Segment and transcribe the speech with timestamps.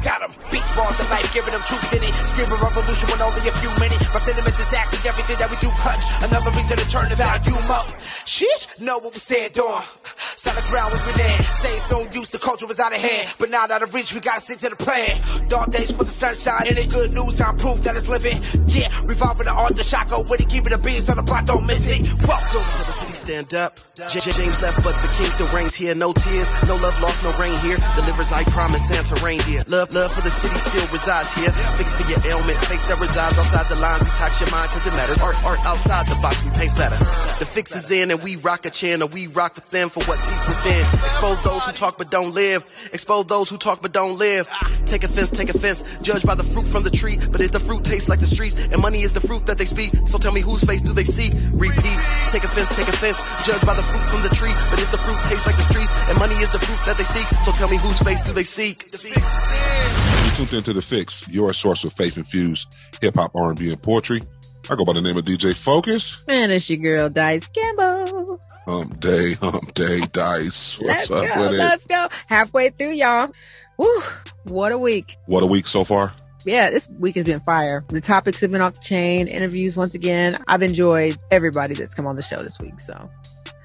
[0.00, 0.32] Got him.
[0.50, 2.14] Beats, bars, and life, giving them truth in it.
[2.32, 4.08] Screaming revolution when only a few minutes.
[4.12, 6.00] My sentiments exactly everything that we do touch.
[6.24, 7.88] Another reason to turn the volume up.
[8.24, 9.84] Sheesh, know what we stand on.
[10.40, 11.42] Solid ground we been in.
[11.52, 13.28] Say it's no use, the culture was out of hand.
[13.38, 15.20] But now out of reach, we gotta stick to the plan.
[15.48, 16.88] Dark days with the sunshine in it.
[16.88, 18.40] Good news, I'm proof that it's living.
[18.64, 20.48] Yeah, revolving the art, the shotgun with it.
[20.48, 22.08] Keeping the beats on the block, don't miss it.
[22.24, 23.76] Welcome to the city, stand up.
[24.08, 25.94] J- James left, but the king still reigns here.
[25.94, 27.76] No tears, no love lost, no rain here.
[28.00, 29.62] Delivers, I promise, Santa rain here.
[29.68, 31.52] Love, love for the city still resides here.
[31.76, 34.08] Fix for your ailment, faith that resides outside the lines.
[34.08, 35.18] Detox your mind, cause it matters.
[35.18, 36.96] Art, art outside the box, we paint better.
[37.36, 39.06] The fix is in, and we rock a channel.
[39.08, 40.80] We rock with them for what's deep within.
[41.10, 42.64] Expose those who talk but don't live.
[42.92, 44.48] Expose those who talk but don't live.
[44.86, 45.84] Take offense, take offense.
[46.02, 47.18] Judge by the fruit from the tree.
[47.30, 49.64] But if the fruit tastes like the streets, and money is the fruit that they
[49.64, 51.30] speak, so tell me whose face do they see?
[51.52, 51.98] Repeat.
[52.30, 53.18] Take offense, take offense.
[53.44, 54.54] Judge by the fruit from the tree.
[54.70, 57.04] But if the fruit tastes like the streets, and money is the fruit that they
[57.04, 58.84] seek, so tell me whose face do they seek?
[58.92, 63.70] You tuned into the Fix, your source of faith infused hip hop, R and B,
[63.70, 64.20] and poetry.
[64.68, 66.22] I go by the name of DJ Focus.
[66.28, 67.79] And it's your girl Dice Gamble.
[68.70, 70.78] Hump day, hump day, dice.
[70.80, 71.40] What's Let's up go.
[71.42, 71.58] with it?
[71.58, 72.08] Let's go.
[72.28, 73.32] Halfway through, y'all.
[73.78, 74.00] Woo!
[74.44, 75.16] What a week.
[75.26, 76.12] What a week so far.
[76.44, 77.84] Yeah, this week has been fire.
[77.88, 79.26] The topics have been off the chain.
[79.26, 80.38] Interviews once again.
[80.46, 82.78] I've enjoyed everybody that's come on the show this week.
[82.78, 82.94] So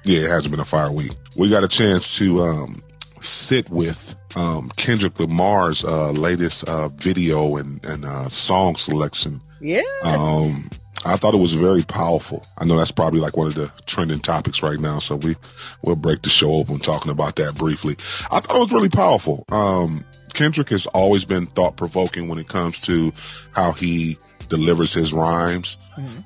[0.04, 1.12] Yeah, it has been a fire week.
[1.36, 2.82] We got a chance to um,
[3.20, 9.40] sit with um, Kendrick Lamar's uh, latest uh, video and, and uh, song selection.
[9.60, 10.68] yeah, Um,
[11.04, 12.44] I thought it was very powerful.
[12.58, 14.98] I know that's probably like one of the trending topics right now.
[14.98, 15.36] So we,
[15.82, 17.96] we'll break the show open talking about that briefly.
[18.30, 19.44] I thought it was really powerful.
[19.50, 23.12] Um, Kendrick has always been thought provoking when it comes to
[23.52, 24.18] how he
[24.48, 25.78] delivers his rhymes.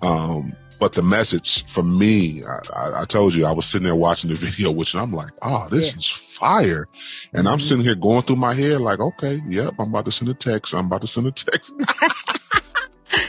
[0.03, 2.42] Um, but the message for me,
[2.75, 5.69] I, I, told you, I was sitting there watching the video, which I'm like, oh,
[5.70, 5.97] this Yeah.
[5.98, 6.87] is fire.
[7.34, 10.31] And I'm sitting here going through my head like, okay, yep, I'm about to send
[10.31, 10.75] a text.
[10.75, 11.75] I'm about to send a text.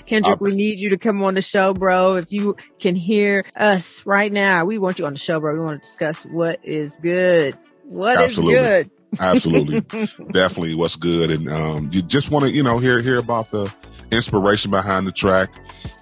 [0.06, 2.16] Kendrick, uh, we need you to come on the show, bro.
[2.16, 5.54] If you can hear us right now, we want you on the show, bro.
[5.54, 7.58] We want to discuss what is good.
[7.86, 8.54] What is Absolutely.
[8.54, 8.92] good?
[9.20, 9.80] Absolutely.
[10.32, 11.32] Definitely what's good.
[11.32, 13.74] And, um, you just want to, you know, hear, hear about the
[14.12, 15.56] inspiration behind the track.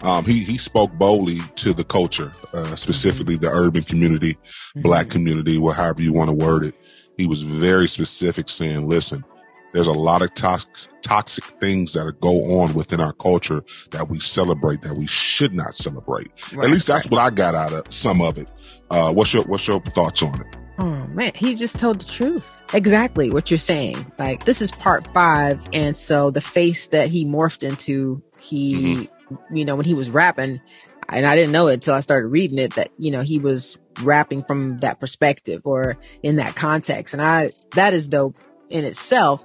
[0.03, 4.37] Um, he, he spoke boldly to the culture, uh, specifically the urban community,
[4.75, 6.75] black community, or however you want to word it.
[7.17, 9.23] He was very specific saying, listen,
[9.71, 14.19] there's a lot of toxic, toxic things that go on within our culture that we
[14.19, 16.29] celebrate that we should not celebrate.
[16.53, 18.51] Right, At least that's what I got out of some of it.
[18.89, 20.55] Uh, what's your, what's your thoughts on it?
[20.79, 22.63] Oh man, he just told the truth.
[22.73, 24.11] Exactly what you're saying.
[24.17, 25.61] Like this is part five.
[25.73, 29.09] And so the face that he morphed into, he,
[29.51, 30.61] you know, when he was rapping,
[31.09, 33.77] and I didn't know it until I started reading it that, you know, he was
[34.03, 37.13] rapping from that perspective or in that context.
[37.13, 38.37] And I, that is dope
[38.69, 39.43] in itself.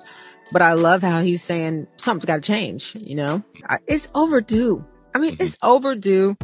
[0.53, 3.43] But I love how he's saying something's got to change, you know,
[3.87, 4.85] it's overdue.
[5.15, 5.71] I mean, it's mm-hmm.
[5.71, 6.37] overdue.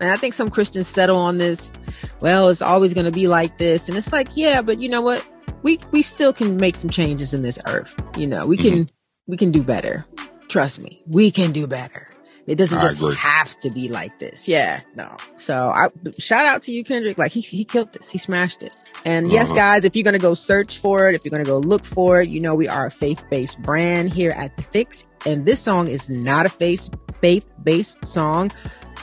[0.00, 1.72] And I think some Christians settle on this.
[2.20, 3.88] Well, it's always going to be like this.
[3.88, 5.26] And it's like, yeah, but you know what?
[5.62, 7.94] We, we still can make some changes in this earth.
[8.18, 8.92] You know, we can, mm-hmm.
[9.26, 10.04] we can do better.
[10.48, 12.06] Trust me, we can do better.
[12.46, 14.46] It doesn't just have to be like this.
[14.46, 15.16] Yeah, no.
[15.36, 17.18] So I shout out to you, Kendrick.
[17.18, 18.10] Like he, he killed this.
[18.10, 18.72] He smashed it.
[19.04, 19.58] And yes, Uh-huh.
[19.58, 21.84] guys, if you're going to go search for it, if you're going to go look
[21.84, 25.06] for it, you know, we are a faith-based brand here at the fix.
[25.26, 26.88] And this song is not a faith,
[27.20, 28.52] faith-based song.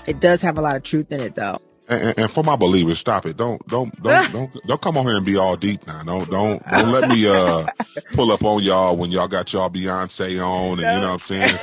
[0.08, 1.60] It does have a lot of truth in it though.
[1.90, 3.38] And, and- for my believers, stop it.
[3.38, 6.02] Don't don't don't don't don't come on here and be all deep now.
[6.04, 7.66] Don't don't don't let me uh
[8.14, 11.20] pull up on y'all when y'all got y'all Beyonce on and you know what I'm
[11.20, 11.56] saying.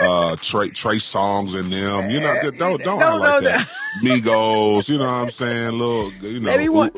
[0.00, 2.10] Uh, Trey Trey Songz and them.
[2.10, 3.68] You know don't don't, Don't like know that.
[4.02, 4.88] Migos.
[4.88, 5.78] You know what I'm saying.
[5.78, 6.46] Little you know.
[6.50, 6.90] Maybe one-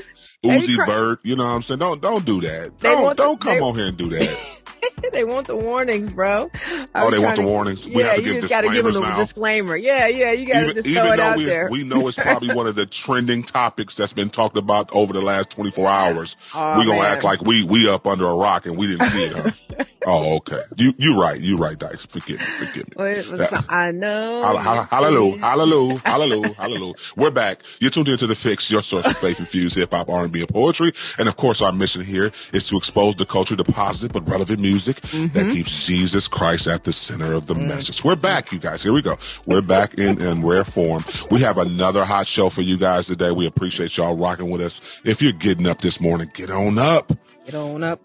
[0.45, 1.81] Uzi Vert, you know what I'm saying?
[1.81, 2.73] Don't don't do that.
[2.79, 4.56] Don't don't come they- on here and do that.
[5.13, 6.51] they want the warnings, bro.
[6.95, 7.89] Oh, they want trying the to- warnings.
[7.89, 9.17] We yeah, have to you give just gotta give them disclaimers a now.
[9.19, 9.77] disclaimer.
[9.77, 11.69] Yeah, yeah, you gotta even, just even throw it though out we, there.
[11.71, 15.23] we know it's probably one of the trending topics that's been talked about over the
[15.23, 17.13] last 24 hours, Aw, we gonna man.
[17.13, 19.33] act like we we up under a rock and we didn't see it.
[19.37, 19.85] Huh?
[20.09, 20.61] Oh, okay.
[20.77, 21.39] You you right.
[21.39, 22.07] You right, Dice.
[22.07, 22.47] Forgive me.
[22.47, 22.93] Forgive me.
[22.97, 24.43] Well, it was- I know.
[24.89, 26.95] Hallelujah, hallelujah, hallelujah, hallelujah.
[27.17, 27.63] We're back.
[27.81, 30.93] You're tuned into The Fix, your source of faith infused hip hop, R&B, and poetry.
[31.19, 34.61] And of course, our mission here is to expose the culture to positive but relevant
[34.61, 35.33] music mm-hmm.
[35.35, 38.05] that keeps Jesus Christ at the center of the message.
[38.05, 38.85] We're back, you guys.
[38.85, 39.17] Here we go.
[39.47, 41.03] We're back in, in rare form.
[41.33, 43.33] We have another hot show for you guys today.
[43.33, 45.01] We appreciate y'all rocking with us.
[45.05, 47.13] If you're getting up this morning, get on up
[47.47, 48.01] Get on up.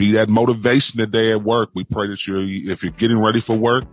[0.00, 1.68] Be that motivation today at work.
[1.74, 3.84] We pray that you're, if you're getting ready for work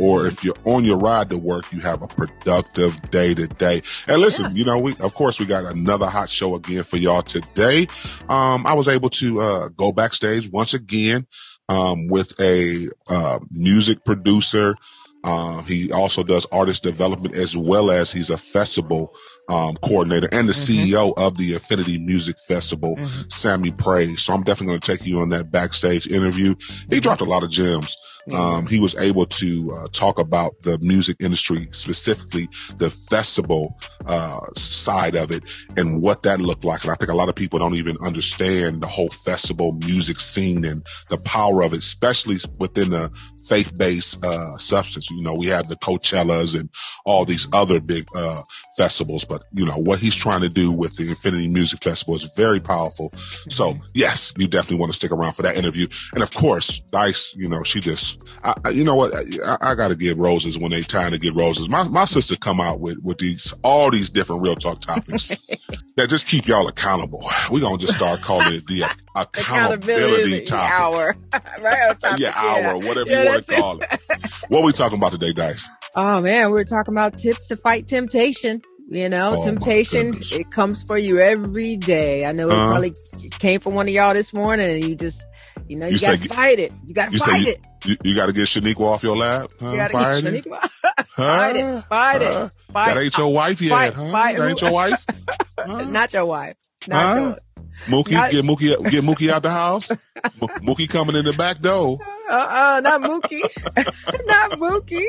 [0.00, 3.80] or if you're on your ride to work, you have a productive day today.
[4.08, 7.22] And listen, you know, we, of course, we got another hot show again for y'all
[7.22, 7.86] today.
[8.28, 11.28] Um, I was able to, uh, go backstage once again,
[11.68, 14.74] um, with a, uh, music producer.
[15.22, 19.14] Um, he also does artist development as well as he's a festival,
[19.52, 22.96] um, coordinator and the CEO of the Infiniti Music Festival,
[23.28, 24.22] Sammy Praise.
[24.22, 26.54] So I'm definitely going to take you on that backstage interview.
[26.90, 27.96] He dropped a lot of gems.
[28.30, 32.46] Um, he was able to uh, talk about the music industry, specifically
[32.78, 33.76] the festival
[34.06, 35.42] uh, side of it,
[35.76, 36.82] and what that looked like.
[36.84, 40.64] And I think a lot of people don't even understand the whole festival music scene
[40.64, 43.10] and the power of it, especially within the
[43.48, 45.10] faith-based uh, substance.
[45.10, 46.68] You know, we have the Coachellas and
[47.04, 48.42] all these other big uh,
[48.76, 52.34] festivals, but you know what he's trying to do with the Infiniti Music Festival is
[52.36, 53.10] very powerful.
[53.48, 55.86] So yes, you definitely want to stick around for that interview.
[56.14, 58.11] And of course, Dice, you know, she just,
[58.44, 61.18] I, I- you know what, I, I got to give roses when they time to
[61.18, 61.68] get roses.
[61.68, 65.28] My my sister come out with with these all these different real talk topics
[65.96, 67.24] that just keep y'all accountable.
[67.50, 68.84] We gonna just start calling it the
[69.16, 71.14] accountability hour.
[71.62, 74.00] right topic, Yeah, hour, whatever Yeah, you want to call it.
[74.48, 75.68] What are we talking about today, Dice?
[75.94, 78.62] Oh man, we we're talking about tips to fight temptation.
[78.88, 82.26] You know, Oh, temptation, it comes for you every day.
[82.26, 82.70] I know it Uh-huh.
[82.72, 82.92] probably
[83.38, 85.24] came from one of y'all this morning and you just,
[85.68, 86.74] you know, you, You gotta say- fight it.
[86.86, 87.66] You gotta You say fight it.
[87.84, 89.50] you, you got to get Shaniqua off your lap?
[89.60, 89.70] Huh?
[89.70, 90.44] You gotta Fight get it?
[90.44, 90.60] Shaniqua.
[91.08, 91.52] fight Huh?
[91.56, 91.82] it.
[91.84, 92.48] Fight Huh?
[92.50, 92.72] it.
[92.72, 94.10] Fight That ain't your wife yet, fight- huh?
[94.12, 95.04] fight that ain't your wife?
[95.58, 95.82] Huh?
[95.84, 96.56] Not your wife.
[96.88, 97.20] Not Huh?
[97.20, 97.44] yours.
[97.86, 99.90] Mookie, Not- get Mookie, get Mookie out the house.
[100.40, 101.98] Mo- Mookie coming in the back door.
[102.30, 103.42] Uh-uh, not Mookie.
[104.26, 105.04] not Mookie.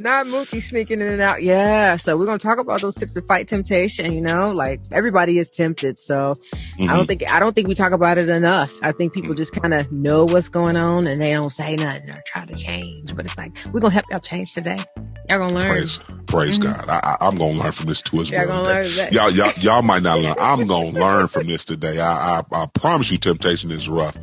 [0.00, 1.42] Not Mookie sneaking in and out.
[1.42, 1.96] Yeah.
[1.96, 5.38] So we're going to talk about those tips to fight temptation, you know, like everybody
[5.38, 5.98] is tempted.
[5.98, 6.88] So I Mhm.
[6.88, 8.72] don't think, I don't think we talk about it enough.
[8.82, 12.10] I think people just kind of know what's going on and they don't say nothing
[12.10, 14.78] or try to change, but it's like, we're going to help y'all change today.
[15.28, 15.68] Y'all going to learn.
[15.70, 16.88] Praise, praise God.
[16.88, 18.64] I, I, I'm gonna learn from this too as Y'all well.
[18.64, 18.96] Mm-hmm.
[18.96, 19.10] gonna.
[19.12, 20.34] Y'all, y'all, y'all might not learn.
[20.40, 22.00] I'm gonna learn from this today.
[22.00, 24.16] I, I, I promise you, temptation is rough.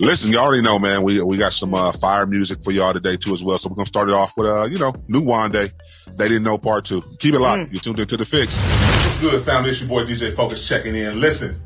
[0.00, 1.02] Listen, you already know, man.
[1.02, 3.56] We we got some uh, fire music for y'all today too as well.
[3.56, 5.74] So we're gonna start it off with uh, you know, New Wande.
[6.18, 7.00] They didn't know part two.
[7.18, 7.40] Keep it Mm.
[7.40, 7.72] locked.
[7.72, 8.60] You tuned into the fix.
[8.60, 9.70] What's good, family?
[9.70, 11.18] It's your boy DJ Focus checking in.
[11.20, 11.56] Listen,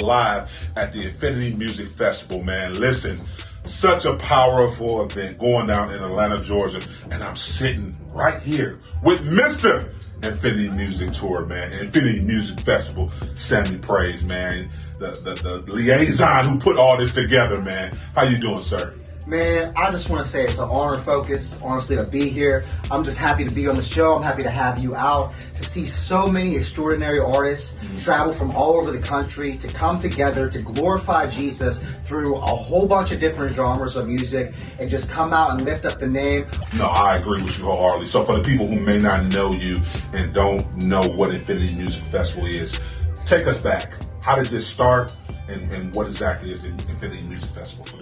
[0.00, 2.78] live at the Infiniti Music Festival, man.
[2.78, 3.18] Listen,
[3.64, 6.80] such a powerful event going down in Atlanta, Georgia,
[7.10, 9.91] and I'm sitting right here with Mr.
[10.22, 11.72] Infiniti Music Tour, man.
[11.72, 14.68] Infiniti Music Festival, Sammy Praise, man.
[14.98, 17.96] The, the, the liaison who put all this together, man.
[18.14, 18.94] How you doing, sir?
[19.26, 22.64] Man, I just want to say it's an honor, focus, honestly, to be here.
[22.90, 24.16] I'm just happy to be on the show.
[24.16, 27.96] I'm happy to have you out to see so many extraordinary artists mm-hmm.
[27.98, 32.88] travel from all over the country to come together to glorify Jesus through a whole
[32.88, 36.46] bunch of different genres of music and just come out and lift up the name.
[36.76, 38.08] No, I agree with you wholeheartedly.
[38.08, 39.80] So for the people who may not know you
[40.12, 42.78] and don't know what Infiniti Music Festival is,
[43.24, 43.92] take us back.
[44.22, 45.16] How did this start
[45.48, 48.01] and, and what exactly is Infiniti Music Festival for the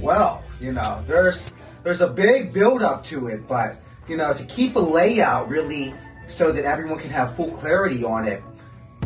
[0.00, 1.52] Well, you know, there's
[1.82, 5.94] there's a big build up to it, but you know, to keep a layout really
[6.26, 8.42] so that everyone can have full clarity on it,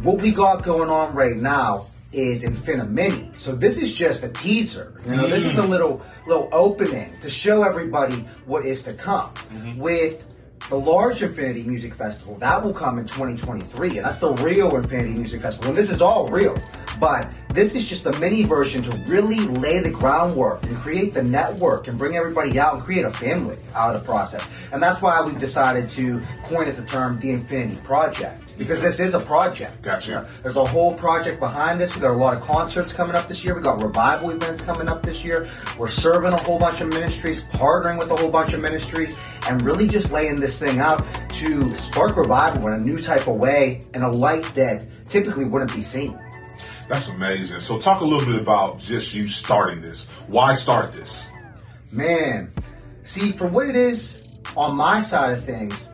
[0.03, 3.35] what we got going on right now is Infinimini.
[3.37, 4.95] So this is just a teaser.
[5.07, 5.69] You know, this is a mm.
[5.69, 9.31] little little opening to show everybody what is to come.
[9.31, 9.79] Mm-hmm.
[9.79, 10.27] With
[10.69, 15.17] the large Infiniti Music Festival, that will come in 2023, and that's the real Infiniti
[15.17, 15.71] Music Festival.
[15.71, 16.55] And this is all real,
[16.99, 21.23] but this is just a mini version to really lay the groundwork and create the
[21.23, 24.49] network and bring everybody out and create a family out of the process.
[24.73, 28.42] And that's why we've decided to coin it the term the Infiniti Project.
[28.59, 29.83] Because this is a project.
[29.83, 30.09] Gotcha.
[30.09, 31.95] You know, there's a whole project behind this.
[31.95, 33.55] We got a lot of concerts coming up this year.
[33.55, 35.49] We got revival events coming up this year.
[35.79, 39.63] We're serving a whole bunch of ministries, partnering with a whole bunch of ministries, and
[39.63, 43.81] really just laying this thing out to spark revival in a new type of way
[43.95, 46.19] in a light that typically wouldn't be seen.
[46.89, 47.61] That's amazing.
[47.61, 50.11] So talk a little bit about just you starting this.
[50.27, 51.31] Why start this?
[51.91, 52.53] Man,
[53.03, 55.93] see, for what it is on my side of things,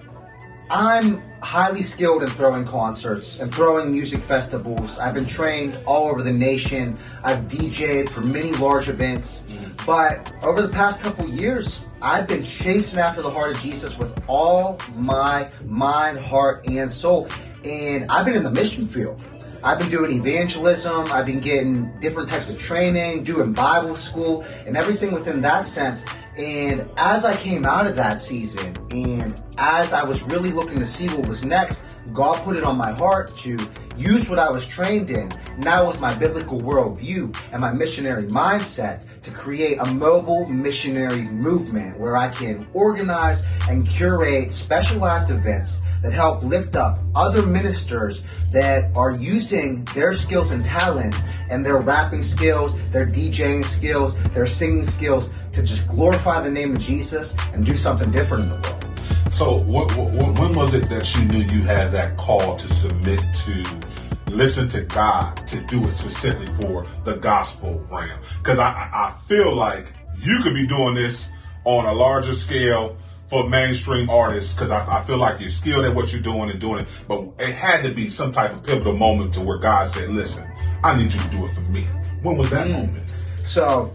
[0.71, 4.99] I'm highly skilled in throwing concerts and throwing music festivals.
[4.99, 6.99] I've been trained all over the nation.
[7.23, 9.43] I've DJed for many large events.
[9.43, 9.87] Mm-hmm.
[9.87, 14.25] But over the past couple years, I've been chasing after the heart of Jesus with
[14.29, 17.29] all my mind, heart, and soul.
[17.65, 19.25] And I've been in the mission field.
[19.63, 24.77] I've been doing evangelism, I've been getting different types of training, doing Bible school, and
[24.77, 26.05] everything within that sense.
[26.39, 30.85] And as I came out of that season, and as I was really looking to
[30.85, 33.59] see what was next, God put it on my heart to
[33.97, 39.05] use what I was trained in, now with my biblical worldview and my missionary mindset,
[39.29, 46.13] to create a mobile missionary movement where I can organize and curate specialized events that
[46.13, 52.23] help lift up other ministers that are using their skills and talents and their rapping
[52.23, 57.67] skills, their DJing skills, their singing skills to just glorify the name of Jesus and
[57.67, 58.85] do something different in the world.
[59.33, 63.21] So, what, what, when was it that you knew you had that call to submit
[63.21, 63.88] to
[64.31, 68.19] listen to God to do it specifically for the gospel realm?
[68.39, 71.33] Because I, I feel like you could be doing this
[71.65, 72.97] on a larger scale
[73.29, 76.59] for mainstream artists because I, I, feel like you're skilled at what you're doing and
[76.59, 76.89] doing it.
[77.07, 80.51] But it had to be some type of pivotal moment to where God said, "Listen,
[80.83, 81.83] I need you to do it for me."
[82.23, 82.73] When was that mm.
[82.73, 83.13] moment?
[83.37, 83.95] So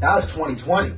[0.00, 0.94] that was 2020,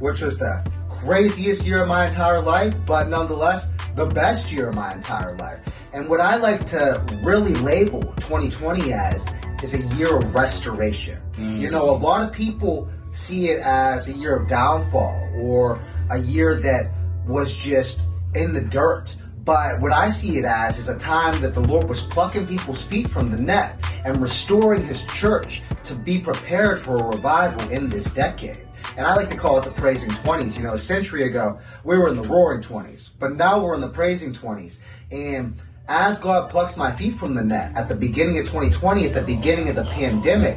[0.00, 4.76] which was the craziest year of my entire life, but nonetheless the best year of
[4.76, 5.60] my entire life.
[5.92, 9.30] And what I like to really label 2020 as
[9.62, 11.20] is a year of restoration.
[11.34, 11.58] Mm.
[11.60, 16.18] You know, a lot of people see it as a year of downfall or a
[16.18, 16.90] year that
[17.26, 19.14] was just in the dirt.
[19.44, 22.82] But what I see it as is a time that the Lord was plucking people's
[22.82, 27.90] feet from the net and restoring his church to be prepared for a revival in
[27.90, 28.66] this decade.
[28.96, 30.56] And I like to call it the praising 20s.
[30.56, 33.80] You know, a century ago, we were in the roaring 20s, but now we're in
[33.80, 34.80] the praising 20s.
[35.10, 35.56] And
[35.88, 39.22] as God plucks my feet from the net at the beginning of 2020, at the
[39.22, 40.56] beginning of the pandemic,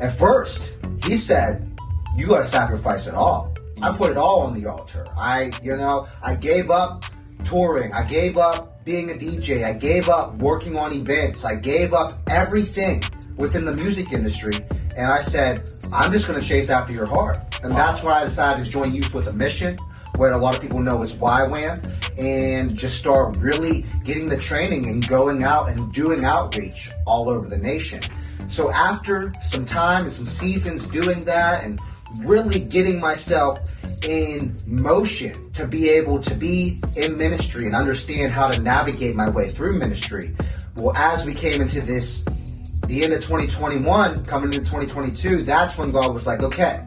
[0.00, 0.72] at first,
[1.04, 1.78] he said,
[2.16, 3.54] You got to sacrifice it all.
[3.80, 5.06] I put it all on the altar.
[5.16, 7.04] I, you know, I gave up
[7.44, 7.92] touring.
[7.92, 9.64] I gave up being a DJ.
[9.64, 11.44] I gave up working on events.
[11.44, 13.02] I gave up everything
[13.36, 14.54] within the music industry.
[14.96, 17.38] And I said, I'm just going to chase after your heart.
[17.62, 19.76] And that's why I decided to join Youth with a Mission,
[20.16, 24.86] what a lot of people know as YWAM, and just start really getting the training
[24.86, 28.00] and going out and doing outreach all over the nation.
[28.48, 31.80] So after some time and some seasons doing that and
[32.20, 33.60] really getting myself
[34.04, 39.30] in motion to be able to be in ministry and understand how to navigate my
[39.30, 40.36] way through ministry.
[40.76, 42.24] Well, as we came into this,
[42.86, 46.86] the end of 2021, coming into 2022, that's when God was like, okay,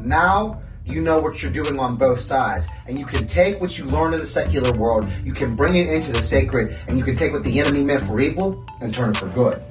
[0.00, 2.68] now you know what you're doing on both sides.
[2.86, 5.88] And you can take what you learn in the secular world, you can bring it
[5.88, 9.10] into the sacred, and you can take what the enemy meant for evil and turn
[9.10, 9.62] it for good.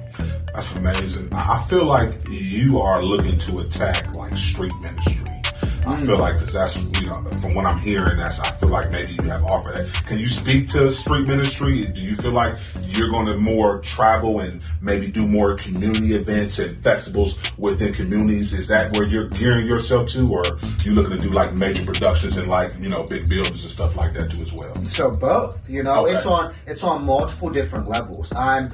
[0.52, 1.32] That's amazing.
[1.32, 5.33] I feel like you are looking to attack like street ministry.
[5.86, 9.12] I feel like that's you know from what I'm hearing, that's I feel like maybe
[9.12, 10.04] you have offered that.
[10.06, 11.82] Can you speak to street ministry?
[11.82, 16.58] Do you feel like you're going to more travel and maybe do more community events
[16.58, 18.52] and festivals within communities?
[18.52, 20.44] Is that where you're gearing yourself to, or
[20.80, 23.96] you looking to do like major productions and like you know big buildings and stuff
[23.96, 24.74] like that too as well?
[24.76, 26.16] So both, you know, okay.
[26.16, 28.34] it's on it's on multiple different levels.
[28.34, 28.68] I'm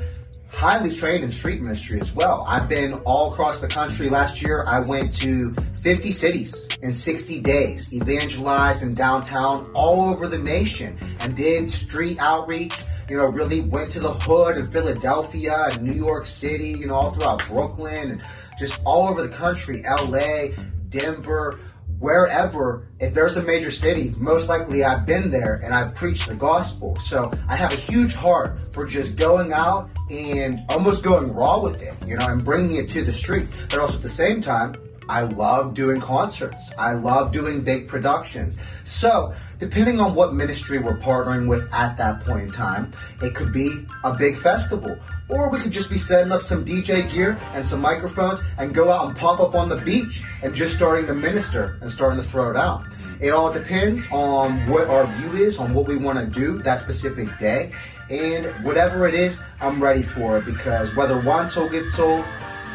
[0.61, 2.45] highly trained in street ministry as well.
[2.47, 4.11] I've been all across the country.
[4.11, 10.29] Last year, I went to 50 cities in 60 days, evangelized in downtown all over
[10.29, 12.75] the nation, and did street outreach.
[13.09, 16.95] You know, really went to the hood in Philadelphia and New York City, you know,
[16.95, 18.23] all throughout Brooklyn and
[18.59, 20.49] just all over the country, LA,
[20.91, 21.59] Denver,
[22.01, 26.35] wherever, if there's a major city, most likely I've been there and I've preached the
[26.35, 26.97] gospel.
[26.97, 31.81] So I have a huge heart for just going out and almost going raw with
[31.83, 33.57] it, you know, and bringing it to the streets.
[33.69, 34.75] But also at the same time,
[35.09, 36.73] I love doing concerts.
[36.79, 38.59] I love doing big productions.
[38.85, 43.53] So, depending on what ministry we're partnering with at that point in time, it could
[43.53, 44.97] be a big festival.
[45.31, 48.91] Or we could just be setting up some DJ gear and some microphones and go
[48.91, 52.29] out and pop up on the beach and just starting to minister and starting to
[52.29, 52.85] throw it out.
[53.21, 56.81] It all depends on what our view is, on what we want to do that
[56.81, 57.73] specific day.
[58.09, 62.25] And whatever it is, I'm ready for it because whether one soul gets sold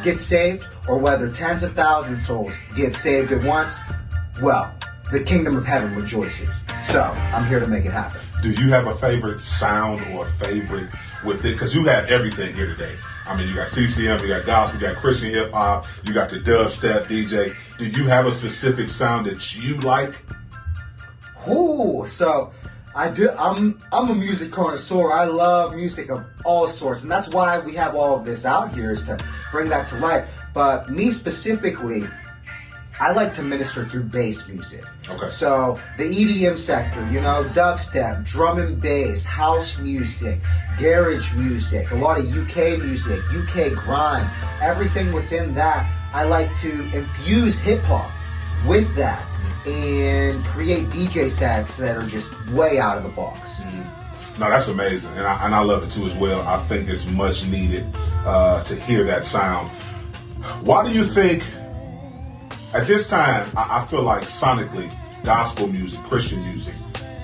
[0.03, 3.81] get saved or whether tens of thousands souls get saved at once,
[4.41, 4.73] well,
[5.11, 6.63] the kingdom of heaven rejoices.
[6.79, 8.21] So I'm here to make it happen.
[8.41, 10.93] Do you have a favorite sound or favorite
[11.23, 11.53] with it?
[11.53, 12.95] Because you have everything here today.
[13.27, 16.29] I mean, you got CCM, you got gospel, you got Christian hip hop, you got
[16.29, 17.77] the dubstep DJs.
[17.77, 20.21] Do you have a specific sound that you like?
[21.49, 22.51] Ooh, so
[22.95, 23.29] I do.
[23.37, 25.11] I'm I'm a music connoisseur.
[25.11, 28.73] I love music of all sorts, and that's why we have all of this out
[28.73, 29.17] here is to
[29.51, 30.29] bring that to life.
[30.53, 32.07] But me specifically,
[32.99, 34.83] I like to minister through bass music.
[35.09, 35.27] Okay.
[35.27, 40.39] So the EDM sector, you know, dubstep, drum and bass, house music,
[40.77, 44.29] garage music, a lot of UK music, UK grime,
[44.61, 45.91] everything within that.
[46.13, 48.11] I like to infuse hip hop
[48.65, 49.37] with that
[49.67, 53.61] and create DJ sets that are just way out of the box.
[54.39, 56.41] No, that's amazing, and I, and I love it too as well.
[56.41, 57.85] I think it's much needed
[58.25, 59.69] uh, to hear that sound.
[60.61, 61.43] Why do you think
[62.75, 66.75] at this time I, I feel like sonically gospel music, Christian music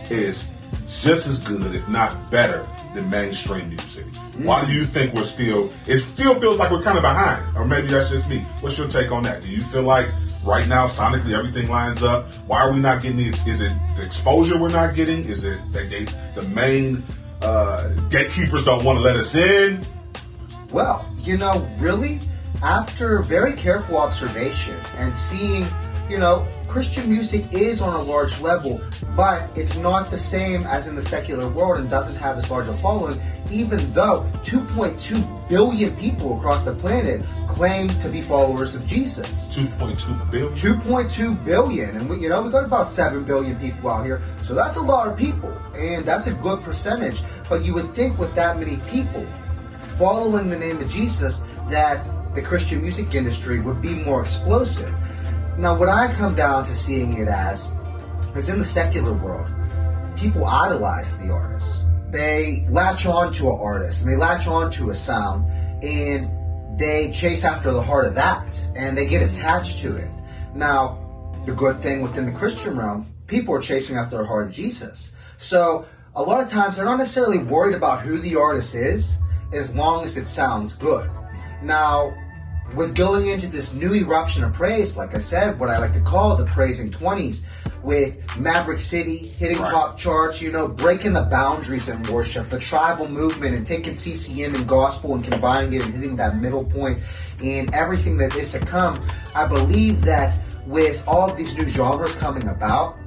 [0.09, 0.53] is
[0.87, 4.05] just as good, if not better, than mainstream music?
[4.37, 5.71] Why do you think we're still?
[5.87, 8.39] It still feels like we're kind of behind, or maybe that's just me.
[8.61, 9.41] What's your take on that?
[9.41, 10.07] Do you feel like
[10.43, 12.33] right now sonically everything lines up?
[12.47, 13.19] Why are we not getting?
[13.19, 15.23] Is it the exposure we're not getting?
[15.25, 16.05] Is it that they
[16.39, 17.03] the main
[17.41, 19.81] uh, gatekeepers don't want to let us in?
[20.71, 22.19] Well, you know, really,
[22.63, 25.67] after very careful observation and seeing,
[26.09, 28.81] you know, Christian music is on a large level,
[29.15, 32.67] but it's not the same as in the secular world and doesn't have as large
[32.67, 33.19] a following,
[33.51, 39.53] even though 2.2 billion people across the planet claim to be followers of Jesus.
[39.53, 40.53] Two point two billion.
[40.53, 44.55] 2.2 billion and we you know we got about 7 billion people out here so
[44.55, 48.33] that's a lot of people and that's a good percentage but you would think with
[48.35, 49.25] that many people
[49.97, 54.93] following the name of jesus that the christian music industry would be more explosive
[55.57, 57.73] now what i come down to seeing it as
[58.35, 59.49] is in the secular world
[60.17, 64.89] people idolize the artists they latch on to an artist and they latch on to
[64.89, 65.49] a sound
[65.81, 66.29] and
[66.77, 70.09] they chase after the heart of that and they get attached to it.
[70.53, 70.97] Now,
[71.45, 75.15] the good thing within the Christian realm, people are chasing after the heart of Jesus.
[75.37, 75.85] So,
[76.15, 79.17] a lot of times they're not necessarily worried about who the artist is
[79.53, 81.09] as long as it sounds good.
[81.61, 82.15] Now,
[82.75, 86.01] with going into this new eruption of praise, like I said, what I like to
[86.01, 87.43] call the praising 20s,
[87.83, 89.71] with Maverick City hitting Right.
[89.71, 94.55] top charts, you know, breaking the boundaries in worship, the tribal movement, and taking CCM
[94.55, 96.99] and gospel and combining it and hitting that middle point
[97.43, 98.93] and everything that is to come.
[99.35, 102.97] I believe that with all of these new genres coming about,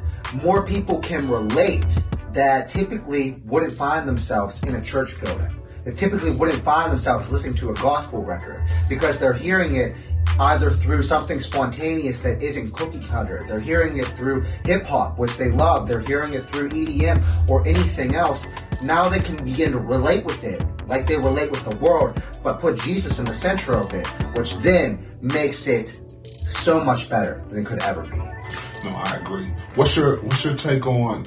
[0.42, 2.00] more people can relate
[2.32, 5.54] that typically wouldn't find themselves in a church building.
[5.84, 9.94] That typically wouldn't find themselves listening to a gospel record because they're hearing it
[10.40, 13.42] either through something spontaneous that isn't cookie cutter.
[13.46, 15.88] They're hearing it through hip hop, which they love.
[15.88, 18.48] They're hearing it through EDM or anything else.
[18.84, 22.60] Now they can begin to relate with it like they relate with the world, but
[22.60, 24.06] put Jesus in the center of it,
[24.36, 25.88] which then makes it
[26.26, 28.16] so much better than it could ever be.
[28.16, 29.46] No, I agree.
[29.76, 31.22] What's your What's your take on?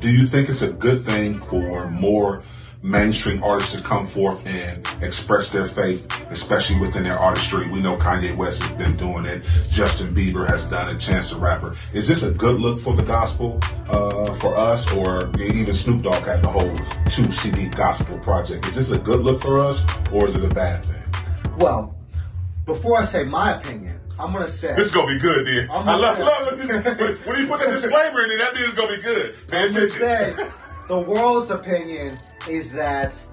[0.00, 2.42] Do you think it's a good thing for more
[2.82, 7.70] mainstream artists to come forth and express their faith, especially within their artistry?
[7.70, 9.42] We know Kanye West has been doing it.
[9.72, 10.98] Justin Bieber has done it.
[10.98, 11.76] Chance the Rapper.
[11.92, 16.24] Is this a good look for the gospel uh, for us, or even Snoop Dogg
[16.24, 16.74] had the whole
[17.06, 18.66] two CD gospel project?
[18.66, 21.02] Is this a good look for us, or is it a bad thing?
[21.58, 21.94] Well,
[22.66, 25.68] before I say my opinion, I'm gonna say This is gonna be good, then.
[25.70, 27.26] I'm gonna love, say- love this.
[27.26, 29.34] When you put that disclaimer in there, that means it's gonna be good.
[29.48, 30.46] Pay I'm attention.
[30.88, 32.10] the world's opinion
[32.48, 33.24] is that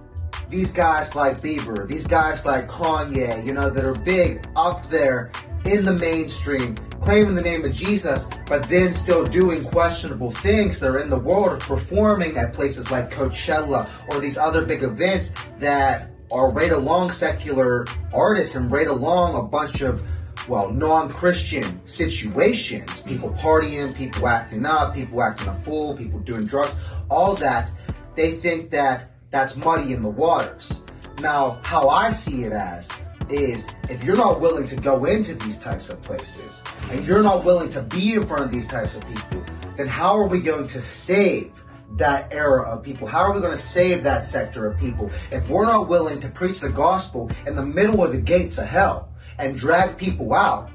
[0.49, 5.31] these guys like Bieber, these guys like Kanye, you know, that are big up there
[5.65, 10.89] in the mainstream, claiming the name of Jesus, but then still doing questionable things that
[10.89, 16.09] are in the world performing at places like Coachella or these other big events that
[16.31, 20.01] are right along secular artists and right along a bunch of
[20.47, 26.75] well, non-Christian situations, people partying, people acting up, people acting a fool, people doing drugs,
[27.09, 27.71] all that,
[28.15, 30.83] they think that that's muddy in the waters.
[31.21, 32.89] Now, how I see it as
[33.29, 37.45] is if you're not willing to go into these types of places and you're not
[37.45, 39.43] willing to be in front of these types of people,
[39.77, 41.51] then how are we going to save
[41.97, 43.07] that era of people?
[43.07, 46.29] How are we going to save that sector of people if we're not willing to
[46.29, 50.69] preach the gospel in the middle of the gates of hell and drag people out?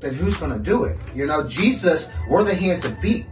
[0.00, 1.00] Then who's going to do it?
[1.14, 3.26] You know, Jesus, we're the hands and feet,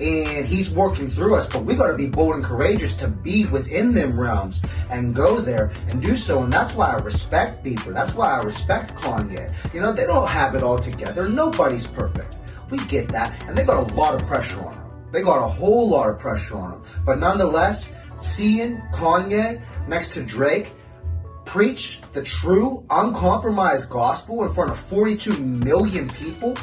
[0.00, 3.46] and He's working through us, but we got to be bold and courageous to be
[3.46, 6.42] within them realms and go there and do so.
[6.42, 7.92] And that's why I respect Bieber.
[7.92, 9.52] That's why I respect Kanye.
[9.74, 11.28] You know, they don't have it all together.
[11.30, 12.38] Nobody's perfect.
[12.70, 14.90] We get that, and they got a lot of pressure on them.
[15.12, 16.82] They got a whole lot of pressure on them.
[17.04, 20.72] But nonetheless, seeing Kanye next to Drake
[21.44, 26.56] preach the true, uncompromised gospel in front of 42 million people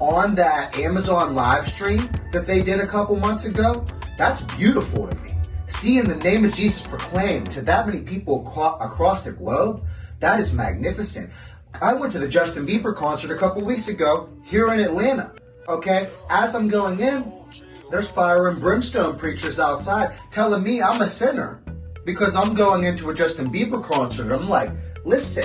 [0.00, 3.84] on that Amazon live stream that they did a couple months ago,
[4.16, 5.30] that's beautiful to me.
[5.66, 8.46] Seeing the name of Jesus proclaimed to that many people
[8.80, 9.82] across the globe,
[10.20, 11.30] that is magnificent.
[11.80, 15.32] I went to the Justin Bieber concert a couple weeks ago here in Atlanta.
[15.68, 17.24] Okay, as I'm going in,
[17.90, 21.62] there's fire and brimstone preachers outside telling me I'm a sinner
[22.04, 24.32] because I'm going into a Justin Bieber concert.
[24.32, 24.70] I'm like,
[25.04, 25.44] listen,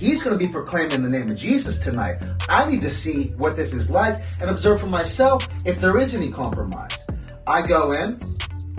[0.00, 2.16] he's going to be proclaiming the name of Jesus tonight.
[2.48, 6.14] I need to see what this is like and observe for myself if there is
[6.14, 7.06] any compromise.
[7.46, 8.18] I go in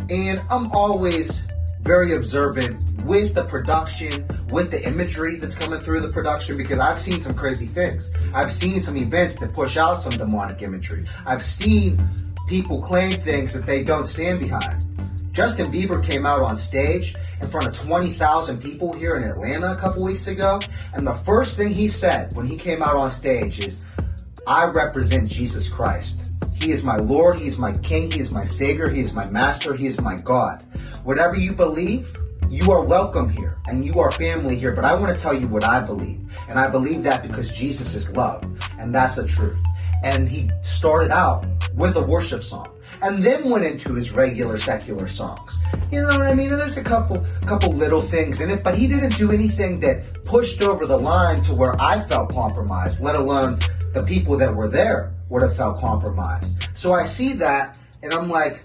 [0.09, 6.09] and I'm always very observant with the production, with the imagery that's coming through the
[6.09, 8.11] production because I've seen some crazy things.
[8.33, 11.05] I've seen some events that push out some demonic imagery.
[11.27, 11.99] I've seen
[12.47, 14.85] people claim things that they don't stand behind.
[15.31, 19.77] Justin Bieber came out on stage in front of 20,000 people here in Atlanta a
[19.77, 20.59] couple weeks ago,
[20.93, 23.85] and the first thing he said when he came out on stage is,
[24.45, 26.61] I represent Jesus Christ.
[26.61, 29.29] He is my Lord, He is my King, He is my Savior, He is my
[29.31, 30.63] Master, He is my God.
[31.03, 32.17] Whatever you believe,
[32.49, 35.47] you are welcome here and you are family here, but I want to tell you
[35.47, 36.19] what I believe.
[36.49, 38.43] And I believe that because Jesus is love,
[38.77, 39.57] and that's the truth.
[40.03, 42.67] And he started out with a worship song
[43.01, 45.61] and then went into his regular secular songs.
[45.91, 46.49] You know what I mean?
[46.51, 50.23] And there's a couple couple little things in it, but he didn't do anything that
[50.23, 53.55] pushed over the line to where I felt compromised, let alone
[53.93, 56.67] the people that were there would have felt compromised.
[56.73, 58.63] So I see that and I'm like,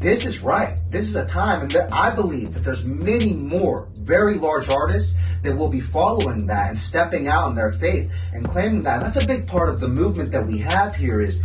[0.00, 0.80] this is right.
[0.90, 5.54] This is a time, and I believe that there's many more very large artists that
[5.54, 9.02] will be following that and stepping out in their faith and claiming that.
[9.02, 11.20] That's a big part of the movement that we have here.
[11.20, 11.42] Is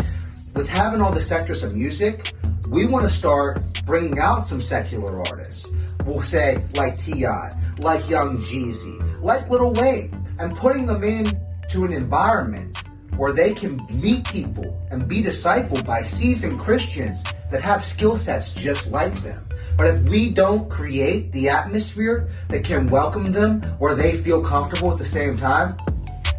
[0.55, 2.33] with having all the sectors of music,
[2.69, 5.71] we want to start bringing out some secular artists.
[6.05, 11.91] We'll say like T.I., like Young Jeezy, like Lil Wayne, and putting them into an
[11.91, 12.83] environment
[13.17, 18.53] where they can meet people and be discipled by seasoned Christians that have skill sets
[18.53, 19.45] just like them.
[19.77, 24.91] But if we don't create the atmosphere that can welcome them where they feel comfortable
[24.91, 25.69] at the same time,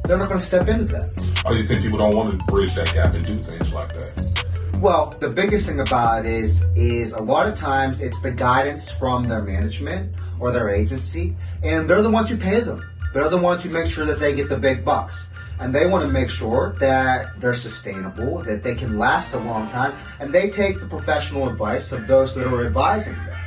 [0.06, 1.42] they're not going to step into that.
[1.44, 3.88] Or oh, you think people don't want to bridge that gap and do things like
[3.88, 4.78] that?
[4.80, 8.90] Well, the biggest thing about it is is a lot of times it's the guidance
[8.90, 12.88] from their management or their agency, and they're the ones who pay them.
[13.14, 16.04] They're the ones who make sure that they get the big bucks and they want
[16.04, 20.50] to make sure that they're sustainable, that they can last a long time, and they
[20.50, 23.38] take the professional advice of those that are advising them.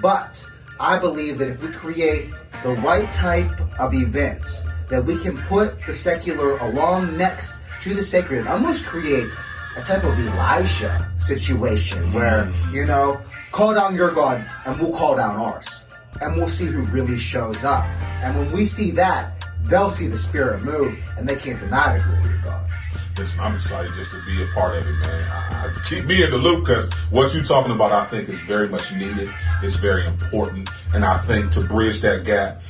[0.00, 0.46] But
[0.78, 2.30] I believe that if we create
[2.62, 8.02] the right type of events, that we can put the secular along next to the
[8.02, 9.28] sacred, and almost create
[9.76, 12.74] a type of Elijah situation where, mm.
[12.74, 13.20] you know,
[13.52, 15.84] call down your God and we'll call down ours.
[16.20, 17.84] And we'll see who really shows up.
[18.22, 22.04] And when we see that, they'll see the spirit move and they can't deny the
[22.04, 22.72] glory of God.
[23.16, 25.28] Listen, I'm excited just to be a part of it, man.
[25.30, 28.40] I, I keep me in the loop because what you're talking about, I think, is
[28.42, 29.30] very much needed.
[29.62, 32.62] It's very important, and I think to bridge that gap,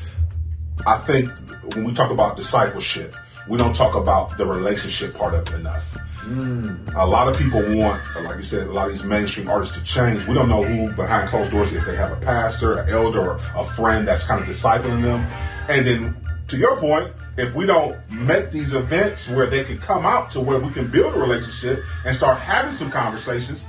[0.87, 1.29] I think
[1.75, 3.15] when we talk about discipleship,
[3.49, 5.97] we don't talk about the relationship part of it enough.
[6.21, 6.95] Mm.
[6.95, 9.85] A lot of people want, like you said, a lot of these mainstream artists to
[9.85, 10.27] change.
[10.27, 13.41] We don't know who behind closed doors, if they have a pastor, an elder, or
[13.57, 15.27] a friend that's kind of discipling them.
[15.69, 16.17] And then
[16.49, 20.41] to your point, if we don't make these events where they can come out to
[20.41, 23.65] where we can build a relationship and start having some conversations,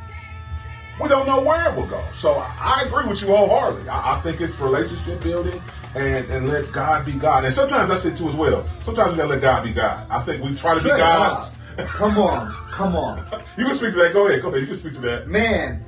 [1.01, 2.05] we don't know where it will go.
[2.13, 3.89] So I agree with you wholeheartedly.
[3.89, 5.61] I, I think it's relationship building
[5.95, 7.45] and, and let God be God.
[7.45, 8.65] And sometimes I say too as well.
[8.83, 10.05] Sometimes we gotta let God be God.
[10.09, 11.57] I think we try to Straight be gods.
[11.77, 13.17] come on, come on.
[13.57, 14.13] you can speak to that.
[14.13, 14.61] Go ahead, go ahead.
[14.61, 15.27] You can speak to that.
[15.27, 15.83] Man,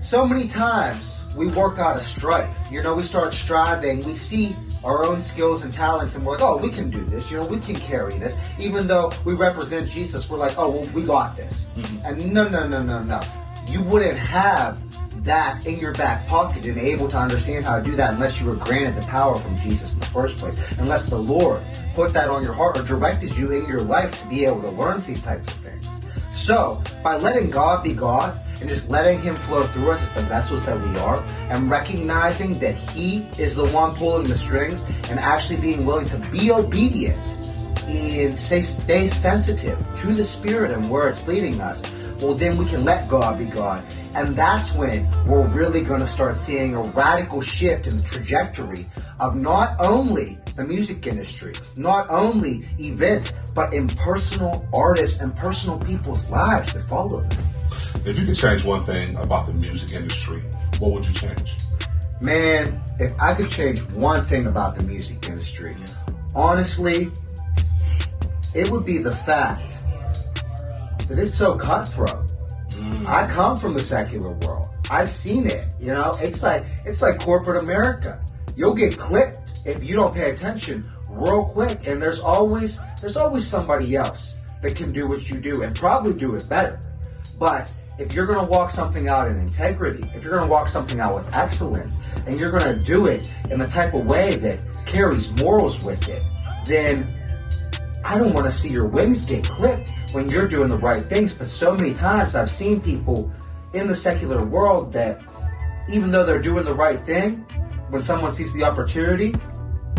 [0.00, 2.56] so many times we work out a strife.
[2.70, 4.04] You know, we start striving.
[4.04, 7.30] We see our own skills and talents and we're like, oh, we can do this,
[7.30, 8.38] you know, we can carry this.
[8.58, 11.70] Even though we represent Jesus, we're like, oh, well, we got this.
[11.74, 12.06] Mm-hmm.
[12.06, 13.20] And no, no, no, no, no.
[13.66, 14.78] You wouldn't have
[15.24, 18.46] that in your back pocket and able to understand how to do that unless you
[18.46, 20.56] were granted the power from Jesus in the first place.
[20.78, 21.62] Unless the Lord
[21.94, 24.70] put that on your heart or directed you in your life to be able to
[24.70, 25.88] learn these types of things.
[26.34, 30.22] So, by letting God be God and just letting Him flow through us as the
[30.22, 35.18] vessels that we are, and recognizing that He is the one pulling the strings, and
[35.18, 37.36] actually being willing to be obedient
[37.86, 41.82] and say, stay sensitive to the Spirit and where it's leading us,
[42.24, 43.84] well, then we can let God be God.
[44.14, 48.86] And that's when we're really going to start seeing a radical shift in the trajectory
[49.20, 55.78] of not only the music industry, not only events, but in personal artists and personal
[55.80, 57.44] people's lives that follow them.
[58.06, 60.42] If you could change one thing about the music industry,
[60.78, 61.56] what would you change?
[62.20, 65.76] Man, if I could change one thing about the music industry,
[66.34, 67.10] honestly,
[68.54, 69.83] it would be the fact
[71.08, 72.32] that it's so cutthroat.
[73.06, 74.68] I come from the secular world.
[74.90, 75.74] I've seen it.
[75.78, 78.22] You know, it's like it's like corporate America.
[78.56, 83.46] You'll get clipped if you don't pay attention real quick, and there's always there's always
[83.46, 86.80] somebody else that can do what you do and probably do it better.
[87.38, 90.68] But if you're going to walk something out in integrity, if you're going to walk
[90.68, 94.36] something out with excellence, and you're going to do it in the type of way
[94.36, 96.26] that carries morals with it,
[96.66, 97.06] then
[98.04, 101.36] I don't want to see your wings get clipped when you're doing the right things.
[101.36, 103.30] But so many times I've seen people
[103.72, 105.20] in the secular world that
[105.88, 107.38] even though they're doing the right thing,
[107.90, 109.34] when someone sees the opportunity,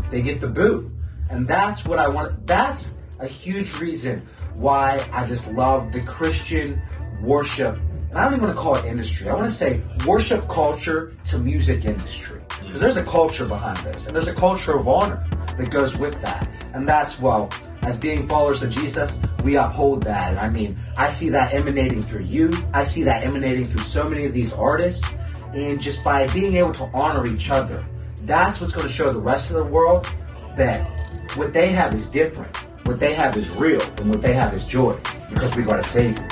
[0.09, 0.89] they get the boot.
[1.29, 2.47] And that's what I want.
[2.47, 6.81] That's a huge reason why I just love the Christian
[7.21, 7.75] worship.
[7.75, 9.29] And I don't even want to call it industry.
[9.29, 12.39] I want to say worship culture to music industry.
[12.39, 12.67] Mm.
[12.67, 14.07] Because there's a culture behind this.
[14.07, 15.25] And there's a culture of honor
[15.57, 16.49] that goes with that.
[16.73, 17.49] And that's, well,
[17.85, 20.31] as being followers of Jesus, we uphold that.
[20.31, 22.51] And I mean, I see that emanating through you.
[22.73, 25.07] I see that emanating through so many of these artists.
[25.53, 27.85] And just by being able to honor each other,
[28.23, 30.07] that's what's going to show the rest of the world
[30.57, 30.83] that
[31.35, 32.55] what they have is different.
[32.87, 35.83] What they have is real, and what they have is joy because we got a
[35.83, 36.27] Savior.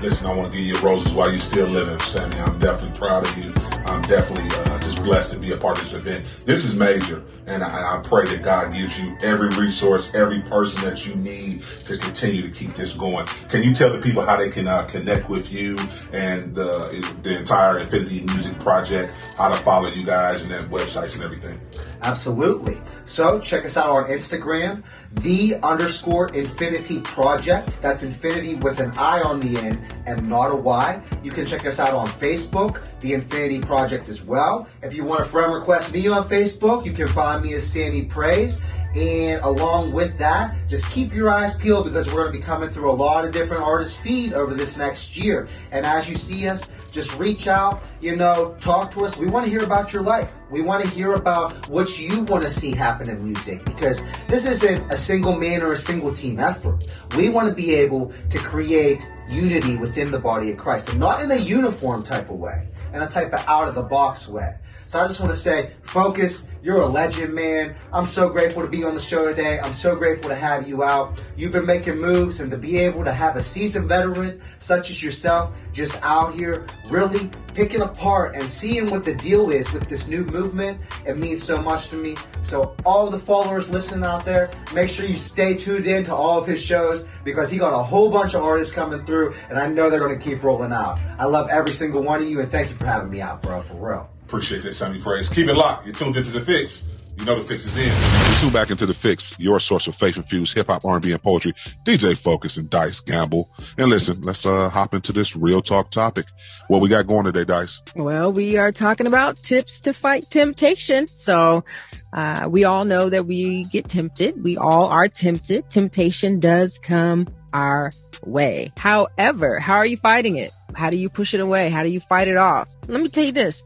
[0.00, 2.36] Listen, I want to give you roses while you're still living, Sammy.
[2.40, 3.54] I'm definitely proud of you.
[3.86, 6.24] I'm definitely uh, just blessed to be a part of this event.
[6.44, 10.84] This is major, and I, I, pray that God gives you every resource, every person
[10.84, 13.26] that you need to continue to keep this going.
[13.48, 15.78] Can you tell the people how they can uh, connect with you
[16.12, 21.16] and the, the entire Infiniti Music Project, how to follow you guys and their websites
[21.16, 21.60] and everything?
[22.02, 22.76] Absolutely.
[23.06, 27.80] So check us out on Instagram, the underscore infiniti project.
[27.82, 31.00] That's infiniti with an I on the end and not a Y.
[31.22, 34.68] You can check us out on Facebook, the Infiniti Project as well.
[34.82, 38.04] If you want a friend request me on Facebook, you can find me as Sammy
[38.04, 38.60] Praise.
[38.96, 42.68] And along with that, just keep your eyes peeled because we're going to be coming
[42.68, 45.48] through a lot of different artist feed over this next year.
[45.72, 49.16] And as you see us, just reach out, you know, talk to us.
[49.16, 50.30] We want to hear about your life.
[50.54, 54.46] We want to hear about what you want to see happen in music because this
[54.46, 57.04] isn't a single man or a single team effort.
[57.16, 61.20] We want to be able to create unity within the body of Christ and not
[61.20, 64.54] in a uniform type of way, in a type of out of the box way.
[64.94, 66.46] So I just want to say, focus.
[66.62, 67.74] You're a legend, man.
[67.92, 69.58] I'm so grateful to be on the show today.
[69.58, 71.20] I'm so grateful to have you out.
[71.36, 75.02] You've been making moves, and to be able to have a seasoned veteran such as
[75.02, 80.06] yourself just out here really picking apart and seeing what the deal is with this
[80.06, 82.14] new movement, it means so much to me.
[82.42, 86.38] So all the followers listening out there, make sure you stay tuned in to all
[86.38, 89.66] of his shows because he got a whole bunch of artists coming through, and I
[89.66, 91.00] know they're going to keep rolling out.
[91.18, 93.60] I love every single one of you, and thank you for having me out, bro,
[93.60, 94.13] for real.
[94.34, 95.28] Appreciate that, Sammy Praise.
[95.28, 95.86] Keep it locked.
[95.86, 97.14] You're tuned into the fix.
[97.16, 97.84] You know the fix is in.
[97.84, 101.52] You tune back into the fix, your source of faith-infused hip hop, R&B, and poetry.
[101.84, 103.48] DJ Focus and Dice Gamble.
[103.78, 106.26] And listen, let's uh, hop into this real talk topic.
[106.66, 107.80] What we got going today, Dice?
[107.94, 111.06] Well, we are talking about tips to fight temptation.
[111.06, 111.64] So
[112.12, 114.42] uh, we all know that we get tempted.
[114.42, 115.70] We all are tempted.
[115.70, 117.92] Temptation does come our
[118.24, 118.72] way.
[118.76, 120.50] However, how are you fighting it?
[120.74, 121.70] How do you push it away?
[121.70, 122.68] How do you fight it off?
[122.88, 123.62] Let me tell you this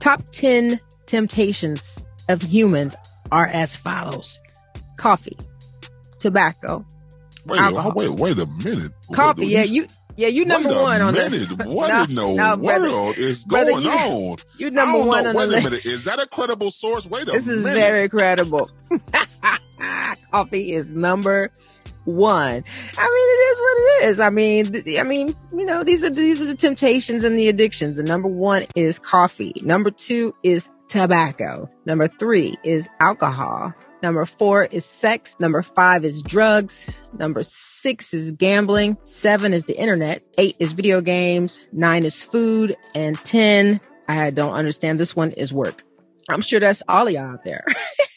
[0.00, 2.96] top 10 temptations of humans
[3.30, 4.38] are as follows
[4.98, 5.36] coffee,
[6.18, 6.84] tobacco.
[7.44, 7.92] Wait, alcohol.
[7.94, 8.92] wait, wait a minute.
[9.12, 9.86] Coffee, wait, yeah, you.
[10.16, 11.46] Yeah, you number one on minute.
[11.50, 14.38] the What no, in the no, world brother, is going you, on?
[14.58, 15.30] You number one know.
[15.30, 15.84] on wait the a minute.
[15.84, 17.06] Is that a credible source?
[17.06, 17.56] Wait a this minute.
[17.62, 18.70] This is very credible.
[20.32, 21.50] Coffee is number
[22.06, 22.52] one.
[22.52, 24.20] I mean, it is what it is.
[24.20, 27.98] I mean, I mean, you know, these are these are the temptations and the addictions.
[27.98, 29.52] And number one is coffee.
[29.62, 31.68] Number two is tobacco.
[31.84, 33.74] Number three is alcohol.
[34.02, 35.36] Number four is sex.
[35.40, 36.88] Number five is drugs.
[37.18, 38.96] Number six is gambling.
[39.04, 40.20] Seven is the internet.
[40.38, 41.60] Eight is video games.
[41.72, 42.76] Nine is food.
[42.94, 45.00] And 10, I don't understand.
[45.00, 45.82] This one is work.
[46.28, 47.64] I'm sure that's all y'all out there.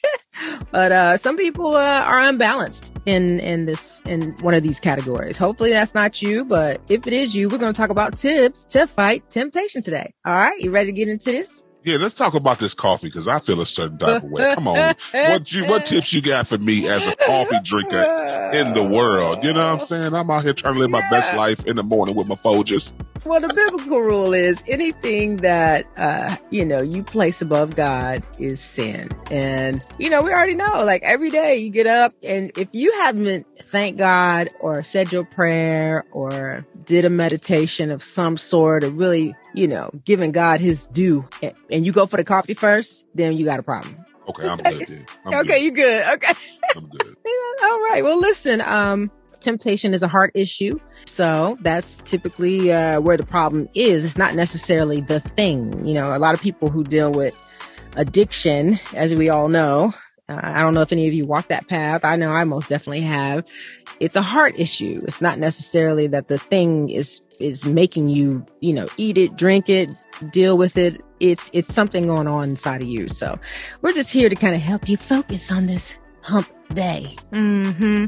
[0.72, 5.38] but uh, some people uh, are unbalanced in in this in one of these categories.
[5.38, 8.66] Hopefully that's not you, but if it is you, we're going to talk about tips
[8.66, 10.14] to fight temptation today.
[10.26, 11.64] All right, you ready to get into this?
[11.84, 14.54] Yeah, let's talk about this coffee because I feel a certain type of way.
[14.54, 18.74] Come on, what you what tips you got for me as a coffee drinker in
[18.74, 19.44] the world?
[19.44, 20.14] You know what I'm saying?
[20.14, 22.94] I'm out here trying to live my best life in the morning with my Folgers.
[23.26, 28.60] Well, the biblical rule is anything that uh, you know you place above God is
[28.60, 30.84] sin, and you know we already know.
[30.84, 35.24] Like every day you get up, and if you haven't thanked God or said your
[35.24, 40.88] prayer or did a meditation of some sort, or really you know, giving God his
[40.88, 41.28] due
[41.70, 43.96] and you go for the coffee first, then you got a problem.
[44.30, 45.06] Okay, I'm good then.
[45.26, 45.64] I'm okay, good.
[45.64, 46.08] you good.
[46.14, 46.34] Okay.
[46.76, 47.16] I'm good.
[47.64, 48.02] All right.
[48.04, 50.80] Well, listen, um, temptation is a heart issue.
[51.06, 54.06] So that's typically uh, where the problem is.
[54.06, 55.86] It's not necessarily the thing.
[55.86, 57.54] You know, a lot of people who deal with
[57.96, 59.94] addiction, as we all know,
[60.30, 62.06] uh, I don't know if any of you walk that path.
[62.06, 63.46] I know I most definitely have.
[64.00, 65.02] It's a heart issue.
[65.04, 69.70] It's not necessarily that the thing is is making you, you know, eat it, drink
[69.70, 69.90] it,
[70.32, 71.02] deal with it.
[71.20, 73.10] It's it's something going on inside of you.
[73.10, 73.40] So
[73.82, 77.16] we're just here to kind of help you focus on this hump day.
[77.32, 78.06] Mm-hmm.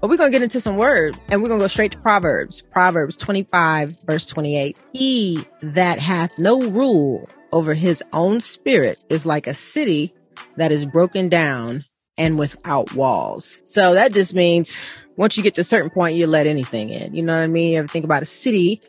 [0.00, 2.60] But we're gonna get into some words and we're gonna go straight to Proverbs.
[2.62, 4.78] Proverbs 25, verse 28.
[4.92, 10.14] He that hath no rule over his own spirit is like a city
[10.56, 11.84] that is broken down
[12.16, 13.58] and without walls.
[13.64, 14.76] So that just means
[15.16, 17.14] once you get to a certain point, you let anything in.
[17.14, 17.72] You know what I mean?
[17.72, 18.80] You ever think about a city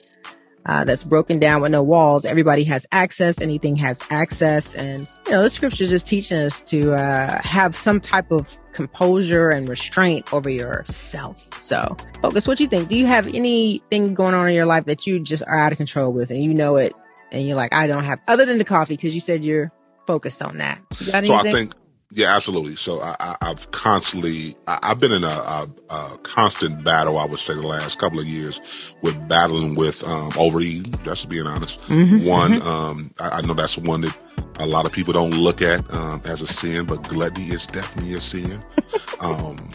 [0.65, 2.25] uh, that's broken down with no walls?
[2.25, 3.41] Everybody has access.
[3.41, 4.73] Anything has access.
[4.73, 8.58] And, you know, the scripture is just teaching us to uh, have some type of
[8.73, 11.47] composure and restraint over yourself.
[11.55, 12.47] So focus.
[12.47, 12.89] What do you think?
[12.89, 15.77] Do you have anything going on in your life that you just are out of
[15.77, 16.93] control with and you know it?
[17.31, 19.71] And you're like, I don't have, other than the coffee, because you said you're
[20.06, 20.82] focused on that.
[20.94, 21.74] so I think,
[22.12, 22.76] yeah, absolutely.
[22.76, 27.18] So I, have constantly, I, have been in a, a, a, constant battle.
[27.18, 30.94] I would say the last couple of years with battling with um, overeating.
[31.04, 32.68] Just being honest, mm-hmm, one, mm-hmm.
[32.68, 34.18] Um, I, I, know that's one that
[34.60, 38.13] a lot of people don't look at um, as a sin, but gluttony is definitely
[38.13, 38.63] a sin.
[39.22, 39.70] Um,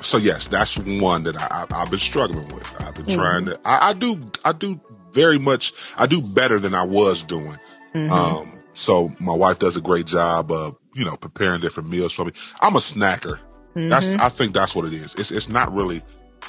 [0.00, 2.80] so yes, that's one that I, have been struggling with.
[2.80, 3.14] I've been mm-hmm.
[3.14, 3.60] trying to.
[3.64, 4.18] I, I, do.
[4.44, 4.80] I do
[5.12, 5.72] very much.
[5.98, 7.58] I do better than I was doing.
[7.94, 8.12] Mm-hmm.
[8.12, 12.24] Um, so my wife does a great job of, you know, preparing different meals for
[12.24, 12.32] me.
[12.60, 13.38] I'm a snacker.
[13.74, 13.88] Mm-hmm.
[13.88, 15.14] That's, I think that's what it is.
[15.14, 16.02] It's, it's not really,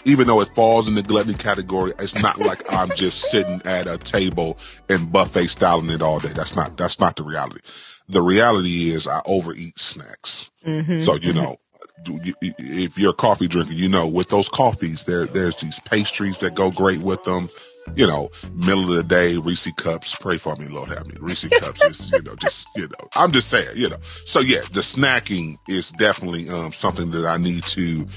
[0.06, 3.88] even though it falls in the gluttony category, it's not like I'm just sitting at
[3.88, 4.58] a table
[4.90, 6.34] and buffet styling it all day.
[6.34, 7.62] That's not, that's not the reality.
[8.10, 10.52] The reality is I overeat snacks.
[10.66, 11.00] Mm-hmm.
[11.00, 11.58] So, you know,
[12.06, 16.56] if you're a coffee drinker, you know, with those coffees, there, there's these pastries that
[16.56, 17.50] go great with them
[17.96, 21.16] you know, middle of the day, Reese cups, pray for me, Lord have me.
[21.20, 23.98] Reese cups is, you know, just, you know, I'm just saying, you know.
[24.26, 28.08] So yeah, the snacking is definitely, um, something that I need to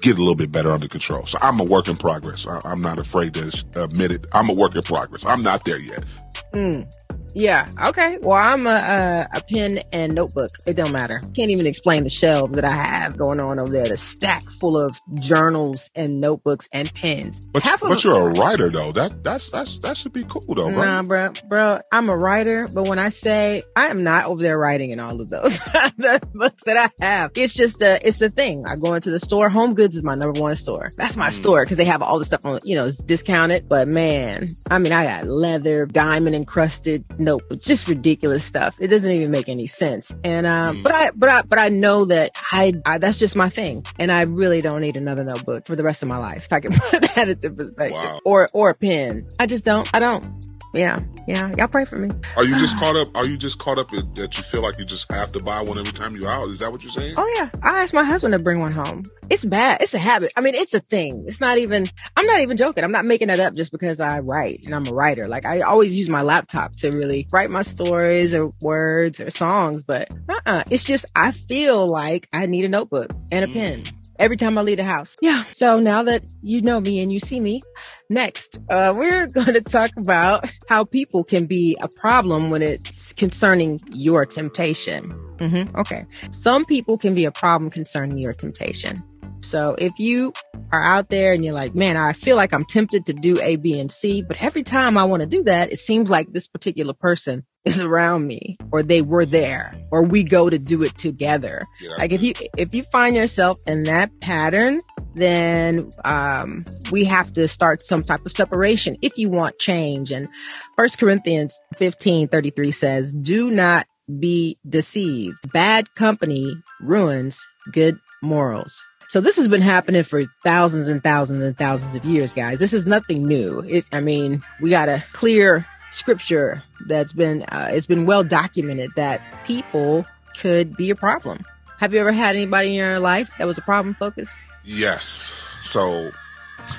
[0.00, 1.26] get a little bit better under control.
[1.26, 2.46] So I'm a work in progress.
[2.46, 4.26] I, am not afraid to admit it.
[4.34, 5.26] I'm a work in progress.
[5.26, 6.04] I'm not there yet.
[6.52, 6.86] Mm.
[7.34, 7.68] Yeah.
[7.86, 8.18] Okay.
[8.22, 10.50] Well, I'm a, a, a pen and notebook.
[10.66, 11.20] It don't matter.
[11.34, 13.88] Can't even explain the shelves that I have going on over there.
[13.88, 17.46] The stack full of journals and notebooks and pens.
[17.52, 18.92] But, Half but you're a writer though.
[18.92, 20.84] That that's that's that should be cool though, bro.
[20.84, 21.78] Nah, bro, bro.
[21.92, 25.20] I'm a writer, but when I say I am not over there writing in all
[25.20, 25.58] of those
[25.98, 28.64] the books that I have, it's just a it's a thing.
[28.66, 29.48] I go into the store.
[29.48, 30.90] Home Goods is my number one store.
[30.96, 31.32] That's my mm.
[31.32, 32.58] store because they have all the stuff on.
[32.64, 33.68] You know, it's discounted.
[33.68, 38.76] But man, I mean, I got leather, diamond encrusted notebook, just ridiculous stuff.
[38.80, 40.14] It doesn't even make any sense.
[40.24, 43.48] And, um, but I, but I, but I know that I, I, that's just my
[43.48, 43.84] thing.
[43.98, 46.46] And I really don't need another notebook for the rest of my life.
[46.46, 48.20] If I can put that into perspective wow.
[48.24, 49.26] or, or a pen.
[49.38, 50.28] I just don't, I don't
[50.72, 51.50] yeah, yeah.
[51.56, 52.10] Y'all pray for me.
[52.36, 53.08] Are you just caught up?
[53.16, 55.60] Are you just caught up in, that you feel like you just have to buy
[55.60, 56.48] one every time you're out?
[56.48, 57.14] Is that what you're saying?
[57.16, 57.50] Oh yeah.
[57.62, 59.02] I asked my husband to bring one home.
[59.30, 59.82] It's bad.
[59.82, 60.32] It's a habit.
[60.36, 61.24] I mean, it's a thing.
[61.26, 61.88] It's not even.
[62.16, 62.84] I'm not even joking.
[62.84, 65.26] I'm not making that up just because I write and I'm a writer.
[65.26, 69.82] Like I always use my laptop to really write my stories or words or songs.
[69.82, 70.64] But uh-uh.
[70.70, 73.52] It's just I feel like I need a notebook and a mm.
[73.52, 73.82] pen
[74.20, 75.16] every time I leave the house.
[75.20, 75.42] Yeah.
[75.52, 77.60] So now that you know me and you see me,
[78.08, 83.12] next, uh, we're going to talk about how people can be a problem when it's
[83.14, 85.10] concerning your temptation.
[85.38, 85.76] Mm-hmm.
[85.76, 86.04] Okay.
[86.30, 89.02] Some people can be a problem concerning your temptation.
[89.42, 90.32] So if you
[90.72, 93.56] are out there and you're like, man, I feel like I'm tempted to do A,
[93.56, 96.48] B, and C, but every time I want to do that, it seems like this
[96.48, 100.96] particular person is around me or they were there or we go to do it
[100.96, 101.60] together.
[101.80, 104.80] Yeah, like if you, if you find yourself in that pattern,
[105.14, 110.12] then, um, we have to start some type of separation if you want change.
[110.12, 110.28] And
[110.76, 113.86] first Corinthians 15, 33 says, do not
[114.18, 115.36] be deceived.
[115.52, 118.84] Bad company ruins good morals.
[119.10, 122.60] So this has been happening for thousands and thousands and thousands of years, guys.
[122.60, 123.58] This is nothing new.
[123.66, 128.90] It's, I mean, we got a clear scripture that's been uh, it's been well documented
[128.94, 130.06] that people
[130.38, 131.44] could be a problem.
[131.78, 134.38] Have you ever had anybody in your life that was a problem focus?
[134.64, 135.36] Yes.
[135.62, 136.12] So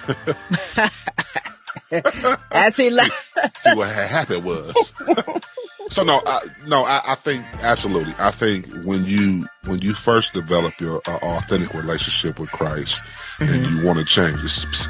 [2.52, 5.04] as he left, see, see what happened was.
[5.92, 8.14] so no, I, no, I, I, think absolutely.
[8.18, 13.04] I think when you when you first develop your uh, authentic relationship with Christ
[13.40, 13.54] mm-hmm.
[13.54, 14.42] and you want to change,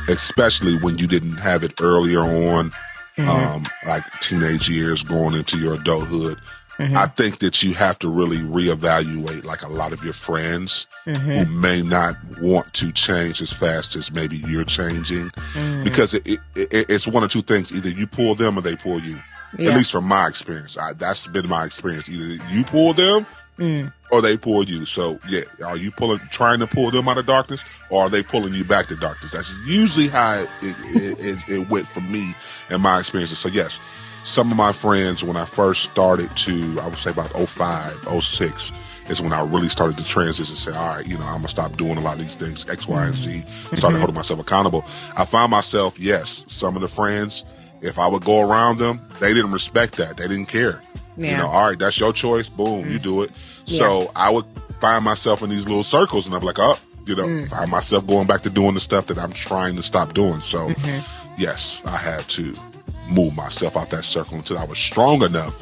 [0.09, 2.69] especially when you didn't have it earlier on
[3.17, 3.27] mm-hmm.
[3.27, 6.37] um, like teenage years going into your adulthood.
[6.77, 6.95] Mm-hmm.
[6.95, 11.30] I think that you have to really reevaluate like a lot of your friends mm-hmm.
[11.30, 15.84] who may not want to change as fast as maybe you're changing mm.
[15.84, 17.71] because it, it, it, it's one or two things.
[17.71, 19.19] Either you pull them or they pull you.
[19.58, 19.72] Yeah.
[19.72, 22.08] At least from my experience, I, that's been my experience.
[22.10, 23.26] Either you pull them
[23.58, 23.93] mm.
[24.12, 24.86] or they pull you.
[24.86, 28.24] So yeah, are you pulling, trying to pull them out of darkness, or are they
[28.24, 29.34] pulling you back to darkness?
[29.34, 32.34] That's usually how it, it, it, it went for me
[32.70, 33.39] in my experiences.
[33.39, 33.80] So yes,
[34.24, 39.10] some of my friends, when I first started to, I would say about 05, 06,
[39.10, 41.47] is when I really started to transition and say, all right, you know, I'm gonna
[41.47, 43.41] stop doing a lot of these things, X, Y, and Z.
[43.41, 43.97] Started mm-hmm.
[43.97, 44.86] holding myself accountable.
[45.18, 47.45] I found myself, yes, some of the friends,
[47.82, 50.17] if I would go around them, they didn't respect that.
[50.17, 50.82] They didn't care.
[51.17, 51.32] Yeah.
[51.32, 52.49] You know, all right, that's your choice.
[52.49, 52.91] Boom, mm.
[52.91, 53.36] you do it.
[53.65, 54.07] So yeah.
[54.15, 54.45] I would
[54.79, 57.49] find myself in these little circles and I'm like, oh, you know, mm.
[57.49, 60.39] find myself going back to doing the stuff that I'm trying to stop doing.
[60.39, 61.34] So mm-hmm.
[61.41, 62.53] yes, I had to
[63.11, 65.61] move myself out that circle until I was strong enough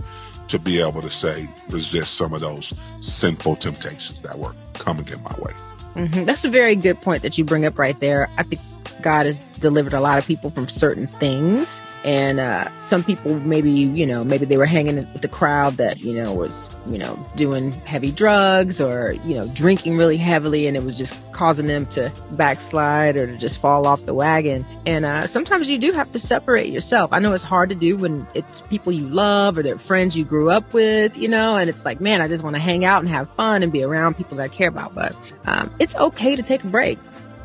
[0.49, 5.21] to be able to say, resist some of those sinful temptations that were coming in
[5.23, 5.53] my way.
[5.95, 6.23] Mm-hmm.
[6.25, 8.29] That's a very good point that you bring up right there.
[8.37, 8.61] I think
[9.01, 11.81] God has delivered a lot of people from certain things.
[12.03, 15.99] And uh, some people maybe, you know, maybe they were hanging with the crowd that,
[15.99, 20.77] you know, was, you know, doing heavy drugs or, you know, drinking really heavily and
[20.77, 24.65] it was just causing them to backslide or to just fall off the wagon.
[24.85, 27.11] And uh, sometimes you do have to separate yourself.
[27.11, 30.23] I know it's hard to do when it's people you love or they're friends you
[30.23, 33.01] grew up with, you know, and it's like, man, I just want to hang out
[33.01, 34.95] and have fun and be around people that I care about.
[34.95, 36.97] But um, it's okay to take a break.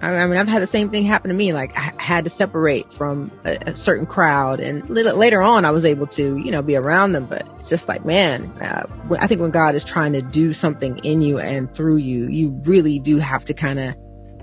[0.02, 1.52] I mean, I've had the same thing happen to me.
[1.52, 5.84] Like I had to separate from a, a certain crowd and later on I was
[5.84, 7.24] able to, you know, be around them.
[7.26, 8.86] But it's just like, man, uh,
[9.18, 12.60] I think when God is trying to do something in you and through you, you
[12.64, 13.94] really do have to kind of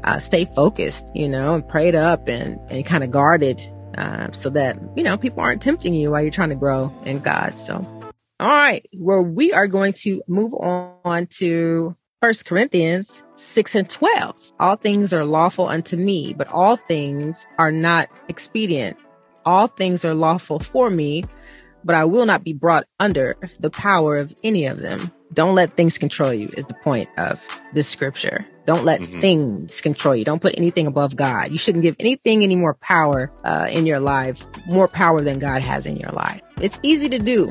[0.04, 3.62] uh, stay focused, you know, and prayed up and, and kind of guarded
[3.98, 7.20] uh, so that, you know, people aren't tempting you while you're trying to grow in
[7.20, 7.60] God.
[7.60, 7.76] So,
[8.40, 8.84] all right.
[8.98, 14.54] Well, we are going to move on to First Corinthians 6 and 12.
[14.60, 18.96] All things are lawful unto me, but all things are not expedient.
[19.44, 21.24] All things are lawful for me,
[21.84, 25.12] but I will not be brought under the power of any of them.
[25.34, 27.42] Don't let things control you is the point of
[27.74, 28.46] this scripture.
[28.68, 29.20] Don't let mm-hmm.
[29.20, 30.24] things control you.
[30.24, 31.52] Don't put anything above God.
[31.52, 35.64] You shouldn't give anything any more power uh, in your life, more power than God
[35.64, 36.40] has in your life.
[36.60, 37.50] It's easy to do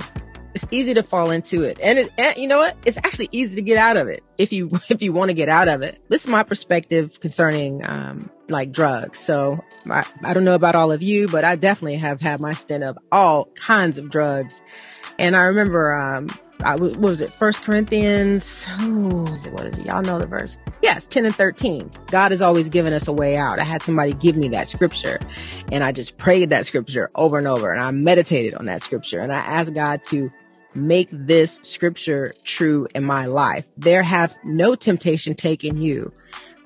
[0.55, 1.79] it's easy to fall into it.
[1.83, 2.77] And, it, and you know what?
[2.85, 5.49] It's actually easy to get out of it if you, if you want to get
[5.49, 6.01] out of it.
[6.09, 9.19] This is my perspective concerning, um, like drugs.
[9.19, 9.57] So
[9.91, 12.85] I, I don't know about all of you, but I definitely have had my stint
[12.85, 14.63] of all kinds of drugs.
[15.19, 16.29] And I remember, um,
[16.65, 17.31] I, what was it?
[17.31, 18.67] First Corinthians.
[18.81, 19.87] Oh, is it, what is it?
[19.87, 20.59] Y'all know the verse.
[20.83, 21.91] Yes, 10 and 13.
[22.11, 23.59] God has always given us a way out.
[23.59, 25.21] I had somebody give me that scripture
[25.73, 29.21] and I just prayed that scripture over and over and I meditated on that scripture
[29.21, 30.31] and I asked God to
[30.77, 33.69] make this scripture true in my life.
[33.77, 36.13] There have no temptation taken you,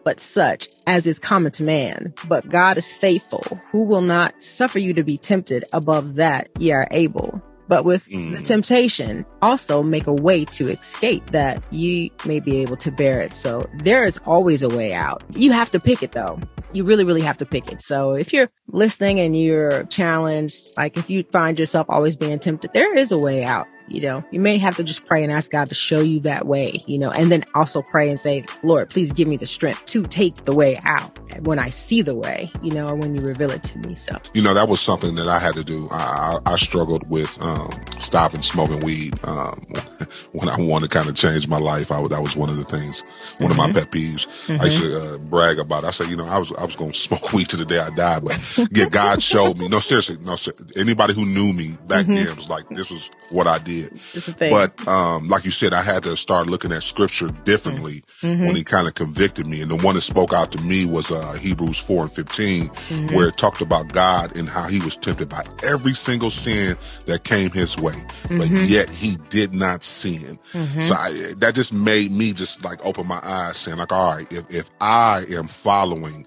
[0.05, 2.15] but such as is common to man.
[2.29, 6.73] But God is faithful, who will not suffer you to be tempted above that ye
[6.73, 7.43] are able.
[7.67, 8.37] But with mm.
[8.37, 13.23] the temptation, also make a way to escape that ye may be able to bear
[13.23, 13.33] it.
[13.33, 15.23] So there is always a way out.
[15.35, 16.39] You have to pick it though.
[16.73, 17.81] You really, really have to pick it.
[17.81, 22.73] So if you're listening and you're challenged, like if you find yourself always being tempted,
[22.75, 23.67] there is a way out.
[23.89, 26.47] You know, you may have to just pray and ask God to show you that
[26.47, 29.85] way, you know, and then also pray and say, Lord, please give me the strength
[29.87, 33.27] to take the way out when I see the way, you know, or when you
[33.27, 33.95] reveal it to me.
[33.95, 35.87] So, you know, that was something that I had to do.
[35.91, 39.61] I, I, I struggled with um, stopping smoking weed um,
[40.33, 41.93] when I wanted to kind of change my life.
[41.93, 43.03] I, that was one of the things,
[43.39, 43.51] one mm-hmm.
[43.51, 43.79] of my mm-hmm.
[43.79, 44.27] pet peeves.
[44.47, 44.63] Mm-hmm.
[44.63, 45.83] I used to uh, brag about.
[45.83, 45.89] It.
[45.89, 47.81] I said, you know, I was I was going to smoke weed to the day
[47.81, 49.69] I died, but yeah, God showed me.
[49.69, 50.37] No, seriously, no.
[50.79, 52.15] Anybody who knew me back mm-hmm.
[52.15, 54.01] then was like, this is what I did did.
[54.39, 58.45] But um, like you said, I had to start looking at scripture differently mm-hmm.
[58.45, 59.61] when he kind of convicted me.
[59.61, 63.15] And the one that spoke out to me was uh, Hebrews 4 and 15, mm-hmm.
[63.15, 67.25] where it talked about God and how he was tempted by every single sin that
[67.25, 68.39] came his way, mm-hmm.
[68.39, 70.39] but yet he did not sin.
[70.53, 70.81] Mm-hmm.
[70.81, 74.33] So I, that just made me just like open my eyes saying like, all right,
[74.33, 76.27] if, if I am following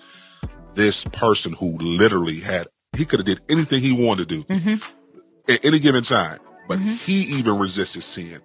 [0.76, 5.52] this person who literally had, he could have did anything he wanted to do mm-hmm.
[5.52, 6.94] at any given time but mm-hmm.
[6.94, 8.42] he even resisted sin.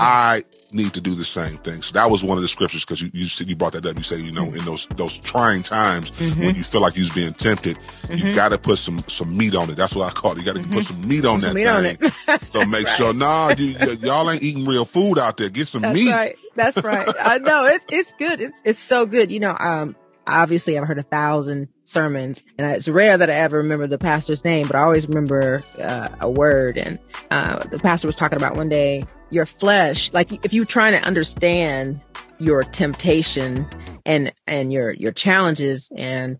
[0.00, 1.82] I need to do the same thing.
[1.82, 3.96] So that was one of the scriptures because you, you said you brought that up.
[3.96, 6.40] You say, you know, in those, those trying times mm-hmm.
[6.40, 8.28] when you feel like you're being tempted, mm-hmm.
[8.28, 9.74] you got to put some, some meat on it.
[9.74, 10.38] That's what I call it.
[10.38, 10.74] You got to mm-hmm.
[10.74, 11.64] put some meat on that meat
[11.98, 12.12] thing.
[12.28, 12.96] On so make right.
[12.96, 15.48] sure, nah, you, y'all ain't eating real food out there.
[15.48, 15.88] Get some meat.
[15.88, 16.12] That's meat.
[16.12, 16.38] Right.
[16.54, 17.08] That's right.
[17.20, 18.40] I know it's, it's good.
[18.40, 19.32] It's, it's so good.
[19.32, 19.96] You know, um,
[20.28, 24.44] obviously I've heard a thousand sermons and it's rare that I ever remember the pastor's
[24.44, 26.78] name, but I always remember uh, a word.
[26.78, 26.98] And
[27.30, 31.06] uh, the pastor was talking about one day your flesh, like if you're trying to
[31.06, 32.00] understand
[32.38, 33.66] your temptation
[34.06, 36.38] and, and your, your challenges and,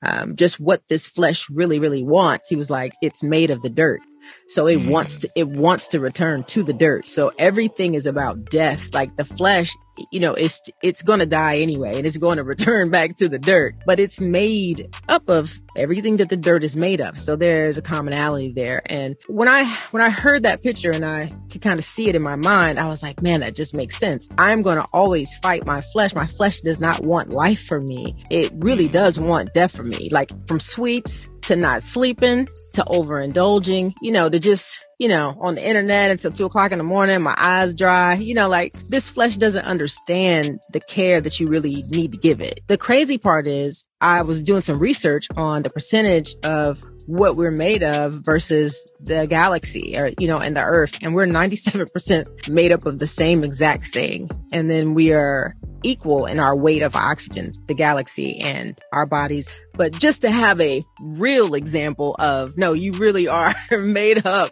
[0.00, 3.70] um, just what this flesh really, really wants, he was like, it's made of the
[3.70, 4.00] dirt.
[4.48, 4.90] So it mm.
[4.90, 7.06] wants to, it wants to return to the dirt.
[7.08, 8.94] So everything is about death.
[8.94, 9.74] Like the flesh
[10.10, 13.28] you know, it's, it's going to die anyway and it's going to return back to
[13.28, 17.18] the dirt, but it's made up of everything that the dirt is made of.
[17.18, 18.82] So there's a commonality there.
[18.86, 22.14] And when I, when I heard that picture and I could kind of see it
[22.14, 24.28] in my mind, I was like, man, that just makes sense.
[24.38, 26.14] I'm going to always fight my flesh.
[26.14, 28.14] My flesh does not want life for me.
[28.30, 30.08] It really does want death for me.
[30.10, 35.54] Like from sweets to not sleeping to overindulging, you know, to just, you know, on
[35.54, 39.08] the internet until two o'clock in the morning, my eyes dry, you know, like this
[39.08, 42.60] flesh doesn't understand the care that you really need to give it.
[42.66, 47.52] The crazy part is I was doing some research on the percentage of what we're
[47.52, 50.98] made of versus the galaxy or, you know, and the earth.
[51.02, 54.28] And we're 97% made up of the same exact thing.
[54.52, 59.50] And then we are equal in our weight of oxygen, the galaxy and our bodies.
[59.74, 64.50] But just to have a real example of, no, you really are made up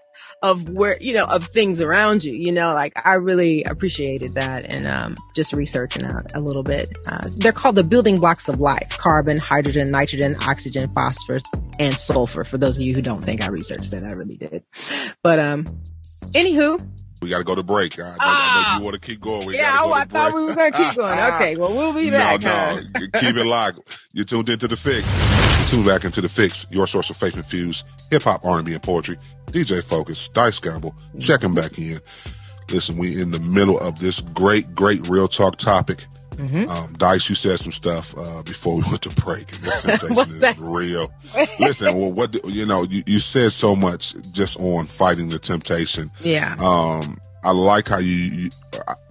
[0.51, 4.65] of where, you know, of things around you, you know, like I really appreciated that
[4.65, 6.89] and, um, just researching out a little bit.
[7.11, 11.43] Uh, they're called the building blocks of life, carbon, hydrogen, nitrogen, oxygen, phosphorus,
[11.79, 12.45] and sulfur.
[12.45, 14.63] For those of you who don't think I researched that, I really did.
[15.23, 15.65] But, um,
[16.33, 16.81] anywho,
[17.23, 17.99] we got to go to break.
[17.99, 19.47] I know, ah, I know you want to keep going.
[19.47, 21.19] We yeah, go I thought we were going to keep going.
[21.37, 22.43] Okay, well, we'll be back.
[22.43, 23.81] No, no, keep it locked.
[24.13, 25.59] You're tuned into The Fix.
[25.59, 29.17] You're tuned back into The Fix, your source of faith infused hip-hop, R&B, and poetry.
[29.47, 32.01] DJ Focus, Dice Gamble, checking back in.
[32.71, 36.07] Listen, we in the middle of this great, great real talk topic.
[36.33, 36.69] Mm-hmm.
[36.69, 40.31] Um, Dice, you said some stuff uh, before we went to break, and this temptation
[40.31, 40.57] is that?
[40.59, 41.13] real.
[41.61, 46.11] Listen, well, what you know, you, you said so much just on fighting the temptation.
[46.23, 46.57] Yeah.
[46.59, 48.51] Um, I like how you, you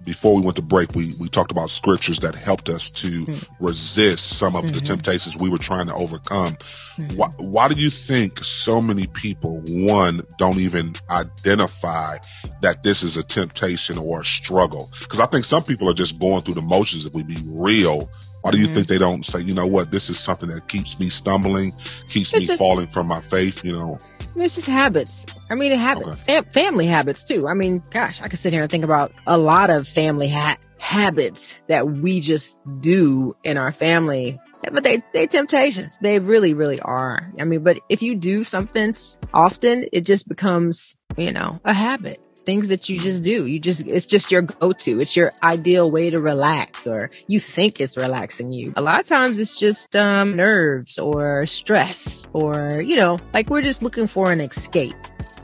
[0.05, 3.65] before we went to break, we, we talked about scriptures that helped us to mm-hmm.
[3.65, 4.75] resist some of mm-hmm.
[4.75, 6.53] the temptations we were trying to overcome.
[6.53, 7.17] Mm-hmm.
[7.17, 12.17] Why, why do you think so many people, one, don't even identify
[12.61, 14.89] that this is a temptation or a struggle?
[14.99, 18.09] Because I think some people are just going through the motions if we be real.
[18.41, 18.75] Why do you mm-hmm.
[18.75, 21.71] think they don't say, you know what, this is something that keeps me stumbling,
[22.09, 23.97] keeps it's me just, falling from my faith, you know?
[24.37, 25.25] It's just habits.
[25.49, 26.41] I mean, it habits, okay.
[26.41, 27.47] Fam- family habits too.
[27.47, 30.57] I mean, gosh, I could sit here and think about a lot of family ha-
[30.77, 34.39] habits that we just do in our family.
[34.71, 35.97] But they, they temptations.
[36.01, 37.31] They really, really are.
[37.39, 38.93] I mean, but if you do something
[39.33, 43.45] often, it just becomes, you know, a habit things that you just do.
[43.45, 44.99] You just, it's just your go-to.
[44.99, 48.73] It's your ideal way to relax or you think it's relaxing you.
[48.75, 53.61] A lot of times it's just, um, nerves or stress or, you know, like we're
[53.61, 54.93] just looking for an escape.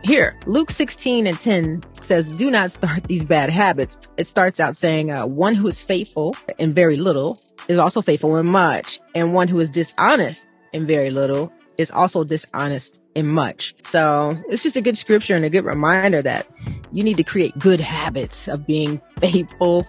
[0.04, 4.00] Here, Luke 16 and 10 says, do not start these bad habits.
[4.18, 7.38] It starts out saying, uh, one who is faithful in very little
[7.68, 9.00] is also faithful in much.
[9.14, 13.76] And one who is dishonest in very little is also dishonest in much.
[13.82, 16.48] So it's just a good scripture and a good reminder that
[16.92, 19.86] you need to create good habits of being faithful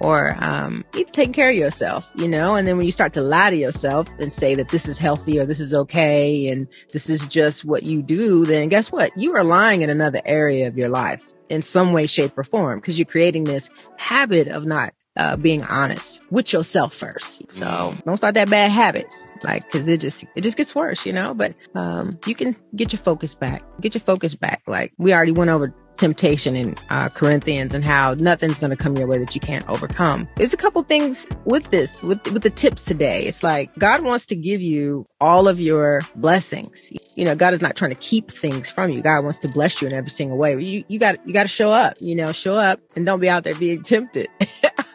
[0.00, 2.54] or um, even taking care of yourself, you know?
[2.54, 5.38] And then when you start to lie to yourself and say that this is healthy
[5.38, 9.10] or this is okay and this is just what you do, then guess what?
[9.16, 12.78] You are lying in another area of your life in some way, shape, or form
[12.78, 17.50] because you're creating this habit of not uh, being honest with yourself first.
[17.50, 19.06] So don't start that bad habit,
[19.44, 22.92] like, cause it just, it just gets worse, you know, but, um, you can get
[22.92, 24.62] your focus back, get your focus back.
[24.66, 28.96] Like we already went over temptation in uh, Corinthians and how nothing's going to come
[28.96, 30.28] your way that you can't overcome.
[30.36, 33.24] There's a couple things with this, with, with the tips today.
[33.24, 36.90] It's like God wants to give you all of your blessings.
[37.16, 39.02] You know, God is not trying to keep things from you.
[39.02, 40.58] God wants to bless you in every single way.
[40.62, 43.28] You, you got, you got to show up, you know, show up and don't be
[43.28, 44.28] out there being tempted.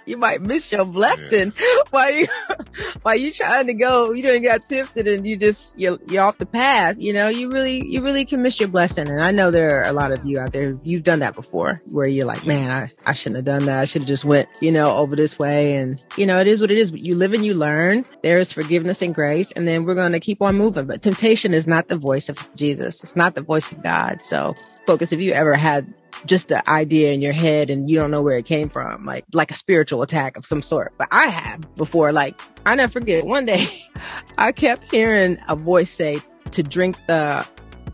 [0.06, 1.76] You might miss your blessing yeah.
[1.92, 2.28] while you
[3.04, 4.12] while you trying to go.
[4.12, 6.98] You don't got tempted and you just you're, you're off the path.
[7.00, 9.10] You know, you really you really can miss your blessing.
[9.10, 10.78] And I know there are a lot of you out there.
[10.84, 13.80] You've done that before, where you're like, man, I I shouldn't have done that.
[13.80, 15.76] I should have just went, you know, over this way.
[15.76, 16.92] And you know, it is what it is.
[16.92, 18.06] But you live and you learn.
[18.22, 20.86] There is forgiveness and grace, and then we're going to keep on moving.
[20.86, 23.04] But temptation is not the voice of Jesus.
[23.04, 24.22] It's not the voice of God.
[24.22, 24.54] So
[24.86, 25.12] focus.
[25.12, 25.94] If you ever had
[26.26, 29.26] just the idea in your head and you don't know where it came from, like
[29.34, 30.94] like a spiritual attack of some sort.
[30.98, 32.12] But I have before.
[32.12, 33.26] Like I never forget.
[33.26, 33.68] One day,
[34.38, 36.20] I kept hearing a voice say
[36.52, 37.48] to drink the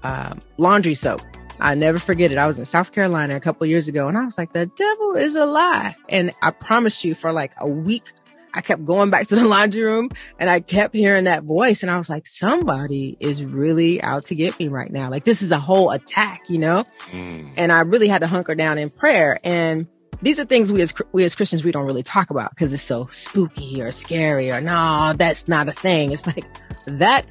[0.03, 1.21] uh, laundry soap.
[1.61, 2.37] I never forget it.
[2.37, 5.15] I was in South Carolina a couple years ago, and I was like, "The devil
[5.15, 8.13] is a lie." And I promise you, for like a week
[8.53, 11.83] I kept going back to the laundry room and I kept hearing that voice.
[11.83, 15.09] And I was like, somebody is really out to get me right now.
[15.09, 16.83] Like this is a whole attack, you know?
[17.11, 17.49] Mm.
[17.57, 19.37] And I really had to hunker down in prayer.
[19.43, 19.87] And
[20.21, 22.81] these are things we as, we as Christians, we don't really talk about because it's
[22.81, 26.11] so spooky or scary or no, that's not a thing.
[26.11, 26.45] It's like
[26.87, 27.25] that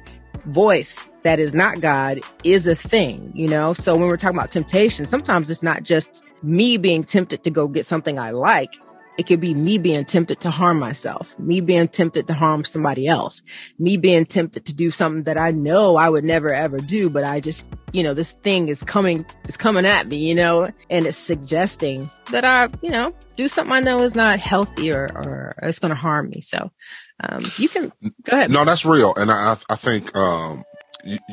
[0.45, 3.73] voice that is not God is a thing, you know?
[3.73, 7.67] So when we're talking about temptation, sometimes it's not just me being tempted to go
[7.67, 8.73] get something I like.
[9.19, 13.05] It could be me being tempted to harm myself, me being tempted to harm somebody
[13.05, 13.41] else,
[13.77, 17.25] me being tempted to do something that I know I would never ever do, but
[17.25, 21.05] I just, you know, this thing is coming, it's coming at me, you know, and
[21.05, 22.01] it's suggesting
[22.31, 25.89] that I, you know, do something I know is not healthy or, or it's going
[25.89, 26.39] to harm me.
[26.39, 26.71] So,
[27.19, 27.91] um, you can
[28.23, 28.51] go ahead.
[28.51, 29.13] No, that's real.
[29.17, 30.63] And I, I think, um,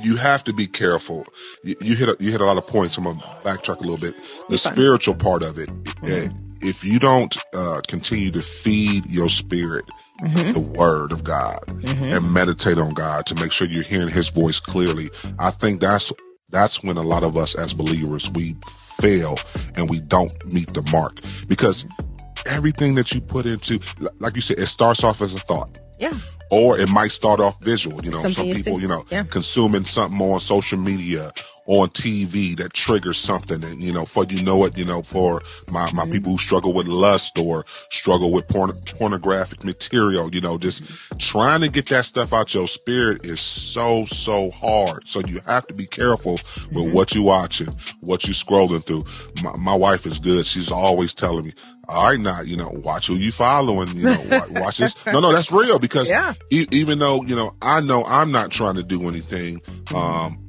[0.03, 1.25] you, have to be careful.
[1.63, 2.99] You, you, hit a, you hit a lot of points.
[2.99, 4.17] I'm gonna backtrack a little bit.
[4.49, 9.85] The spiritual part of it, mm-hmm if you don't uh, continue to feed your spirit
[10.21, 10.51] mm-hmm.
[10.51, 12.05] the word of God mm-hmm.
[12.05, 15.09] and meditate on God to make sure you're hearing His voice clearly,
[15.39, 16.13] I think that's
[16.51, 18.57] that's when a lot of us as believers we
[19.01, 19.37] fail
[19.77, 21.87] and we don't meet the mark because
[22.53, 23.81] everything that you put into,
[24.21, 25.81] like you said, it starts off as a thought.
[25.99, 26.13] Yeah.
[26.51, 28.05] Or it might start off visual.
[28.05, 29.25] You know, Something some people, you know, yeah.
[29.25, 31.33] consuming something more on social media
[31.67, 33.63] on TV that triggers something.
[33.65, 35.43] And, you know, for you know it, you know, for
[35.73, 36.13] my, my mm-hmm.
[36.13, 41.61] people who struggle with lust or struggle with porn, pornographic material, you know, just trying
[41.61, 45.07] to get that stuff out your spirit is so, so hard.
[45.07, 46.93] So you have to be careful with mm-hmm.
[46.93, 47.69] what you're watching,
[48.01, 49.05] what you're scrolling through.
[49.43, 50.47] My, my wife is good.
[50.47, 51.53] She's always telling me,
[51.89, 55.07] all right, now, you know, watch who you following, you know, watch, watch this.
[55.07, 56.35] No, no, that's real because yeah.
[56.51, 59.97] e- even though, you know, I know I'm not trying to do anything, mm-hmm.
[59.97, 60.46] um,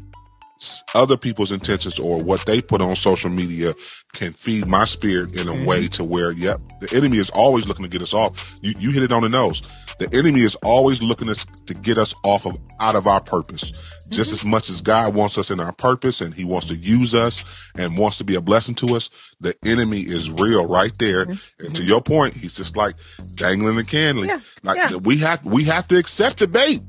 [0.96, 3.74] other people's intentions or what they put on social media
[4.14, 5.66] can feed my spirit in a mm-hmm.
[5.66, 8.56] way to where, yep, the enemy is always looking to get us off.
[8.62, 9.62] You, you hit it on the nose.
[10.00, 13.72] The enemy is always looking to get us off of out of our purpose.
[13.72, 14.12] Mm-hmm.
[14.12, 17.16] Just as much as God wants us in our purpose and he wants to use
[17.16, 17.44] us
[17.78, 21.26] and wants to be a blessing to us, the enemy is real right there.
[21.26, 21.66] Mm-hmm.
[21.66, 22.96] And to your point, he's just like
[23.36, 24.26] dangling the candle.
[24.26, 24.40] Yeah.
[24.64, 24.98] Like yeah.
[24.98, 26.82] we have, we have to accept the bait.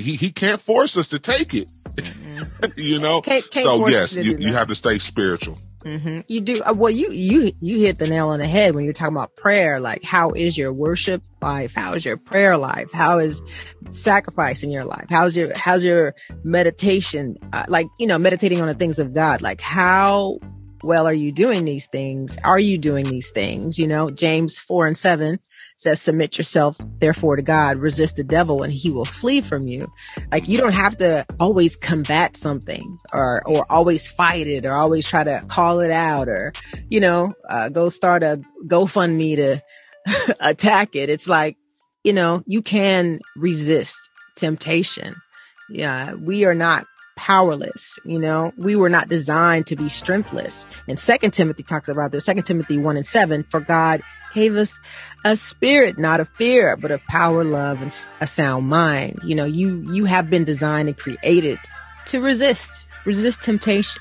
[0.00, 1.70] He, he can't force us to take it.
[2.76, 3.20] you know?
[3.20, 5.58] Can't, can't so yes, you, you have to stay spiritual.
[5.84, 6.18] Mm-hmm.
[6.28, 6.90] You do uh, well.
[6.90, 9.80] You you you hit the nail on the head when you're talking about prayer.
[9.80, 11.74] Like, how is your worship life?
[11.74, 12.90] How is your prayer life?
[12.92, 13.42] How is
[13.90, 15.06] sacrifice in your life?
[15.10, 17.36] How's your how's your meditation?
[17.52, 19.42] Uh, like, you know, meditating on the things of God.
[19.42, 20.38] Like, how
[20.82, 22.38] well are you doing these things?
[22.44, 23.78] Are you doing these things?
[23.78, 25.38] You know, James four and seven
[25.76, 29.86] says, submit yourself therefore to God, resist the devil and he will flee from you.
[30.30, 35.06] Like you don't have to always combat something or, or always fight it or always
[35.06, 36.52] try to call it out or,
[36.88, 41.10] you know, uh, go start a GoFundMe to attack it.
[41.10, 41.56] It's like,
[42.04, 43.98] you know, you can resist
[44.36, 45.16] temptation.
[45.70, 46.14] Yeah.
[46.14, 47.98] We are not powerless.
[48.04, 50.66] You know, we were not designed to be strengthless.
[50.88, 54.02] And second Timothy talks about this, second Timothy one and seven, for God
[54.34, 54.78] gave us
[55.24, 59.20] a spirit, not a fear, but a power, love, and a sound mind.
[59.24, 61.58] You know, you, you have been designed and created
[62.06, 64.00] to resist, resist temptation.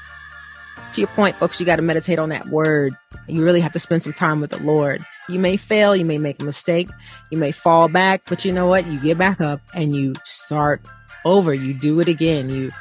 [0.93, 2.93] To your point, folks, you got to meditate on that word.
[3.27, 5.03] You really have to spend some time with the Lord.
[5.27, 5.95] You may fail.
[5.95, 6.89] You may make a mistake.
[7.31, 8.85] You may fall back, but you know what?
[8.85, 10.87] You get back up and you start
[11.25, 11.53] over.
[11.53, 12.49] You do it again.
[12.49, 12.71] You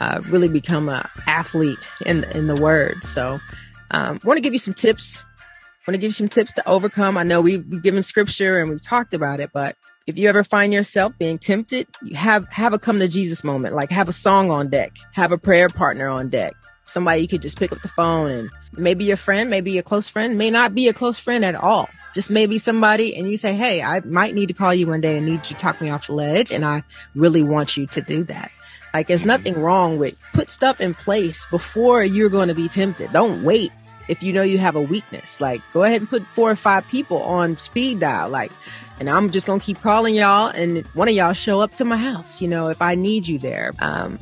[0.00, 3.04] uh, really become a athlete in in the word.
[3.04, 3.40] So,
[3.90, 5.22] um, want to give you some tips
[5.86, 7.18] want to give you some tips to overcome.
[7.18, 9.76] I know we've, given scripture and we've talked about it, but
[10.06, 13.74] if you ever find yourself being tempted, you have, have a come to Jesus moment,
[13.74, 16.54] like have a song on deck, have a prayer partner on deck.
[16.84, 20.08] Somebody you could just pick up the phone and maybe your friend, maybe a close
[20.08, 21.88] friend, may not be a close friend at all.
[22.14, 25.16] Just maybe somebody and you say, Hey, I might need to call you one day
[25.16, 26.52] and need you to talk me off the ledge.
[26.52, 26.82] And I
[27.14, 28.50] really want you to do that.
[28.92, 33.12] Like there's nothing wrong with put stuff in place before you're going to be tempted.
[33.12, 33.72] Don't wait
[34.08, 35.40] if you know you have a weakness.
[35.40, 38.28] Like, go ahead and put four or five people on speed dial.
[38.28, 38.52] Like,
[39.00, 41.96] and I'm just gonna keep calling y'all, and one of y'all show up to my
[41.96, 42.40] house.
[42.40, 43.72] You know, if I need you there.
[43.78, 44.18] Um,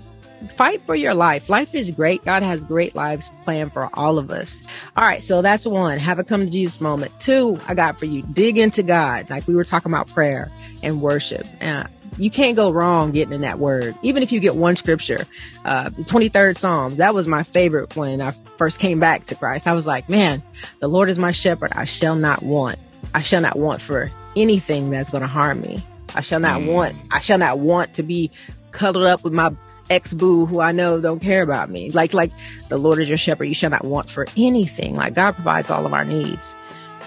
[0.48, 1.48] fight for your life.
[1.48, 2.24] Life is great.
[2.24, 4.62] God has great lives planned for all of us.
[4.96, 5.22] All right.
[5.22, 5.98] So that's one.
[5.98, 7.18] Have a come to Jesus moment.
[7.20, 8.22] Two, I got for you.
[8.32, 9.28] Dig into God.
[9.28, 10.50] Like we were talking about prayer
[10.82, 11.46] and worship.
[11.60, 11.84] Uh,
[12.18, 13.94] you can't go wrong getting in that word.
[14.02, 15.26] Even if you get one scripture,
[15.64, 19.66] uh, the 23rd Psalms, that was my favorite when I first came back to Christ.
[19.66, 20.42] I was like, man,
[20.80, 21.72] the Lord is my shepherd.
[21.74, 22.78] I shall not want.
[23.14, 25.82] I shall not want for anything that's going to harm me.
[26.14, 26.72] I shall not mm.
[26.72, 28.30] want, I shall not want to be
[28.72, 29.52] cuddled up with my
[29.88, 31.90] ex boo who I know don't care about me.
[31.90, 32.32] Like, like
[32.68, 33.44] the Lord is your shepherd.
[33.44, 34.94] You shall not want for anything.
[34.94, 36.54] Like God provides all of our needs.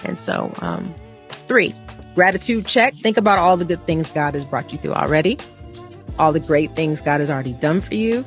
[0.04, 0.94] And so, um,
[1.46, 1.74] three,
[2.14, 2.94] Gratitude check.
[2.94, 5.38] Think about all the good things God has brought you through already,
[6.18, 8.24] all the great things God has already done for you.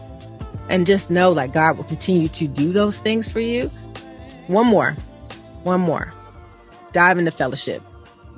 [0.70, 3.68] And just know like God will continue to do those things for you.
[4.48, 4.92] One more,
[5.64, 6.14] one more.
[6.92, 7.82] Dive into fellowship.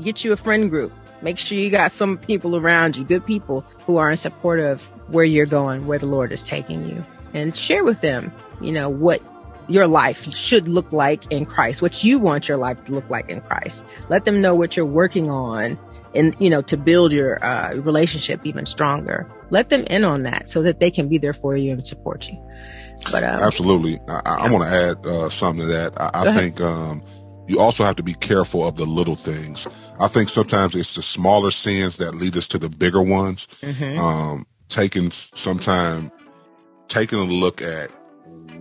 [0.04, 0.94] Get you a friend group.
[1.22, 4.84] Make sure you got some people around you, good people who are in support of
[5.12, 8.32] where you're going, where the Lord is taking you, and share with them,
[8.62, 9.22] you know, what
[9.70, 13.30] your life should look like in Christ, what you want your life to look like
[13.30, 13.86] in Christ.
[14.10, 15.78] Let them know what you're working on
[16.16, 19.30] and, you know, to build your uh, relationship even stronger.
[19.52, 22.28] Let them in on that so that they can be there for you and support
[22.28, 22.38] you.
[23.12, 24.52] But um, absolutely, I, I yeah.
[24.52, 26.00] want to add uh, something to that.
[26.02, 27.04] I, I think um,
[27.48, 29.68] you also have to be careful of the little things.
[30.00, 33.48] I think sometimes it's the smaller sins that lead us to the bigger ones.
[33.62, 34.00] Mm-hmm.
[34.00, 36.12] Um, taking some time,
[36.88, 37.92] taking a look at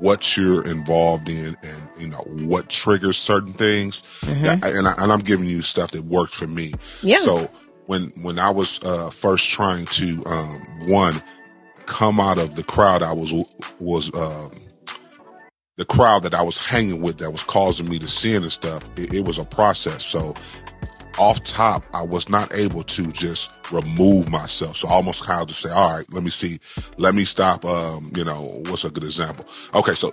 [0.00, 4.44] what you're involved in and you know what triggers certain things mm-hmm.
[4.44, 6.72] that, and, I, and i'm giving you stuff that worked for me.
[7.02, 7.16] Yeah.
[7.16, 7.50] So
[7.86, 11.22] when when i was uh, first trying to um, one
[11.86, 13.32] come out of the crowd i was
[13.80, 14.50] was um,
[15.76, 18.88] the crowd that i was hanging with that was causing me to sin and stuff
[18.96, 20.04] it, it was a process.
[20.04, 20.34] So
[21.18, 24.76] off top, I was not able to just remove myself.
[24.76, 26.58] So I almost kind of just say, all right, let me see,
[26.96, 27.64] let me stop.
[27.64, 29.46] Um, you know, what's a good example?
[29.74, 29.94] Okay.
[29.94, 30.12] So,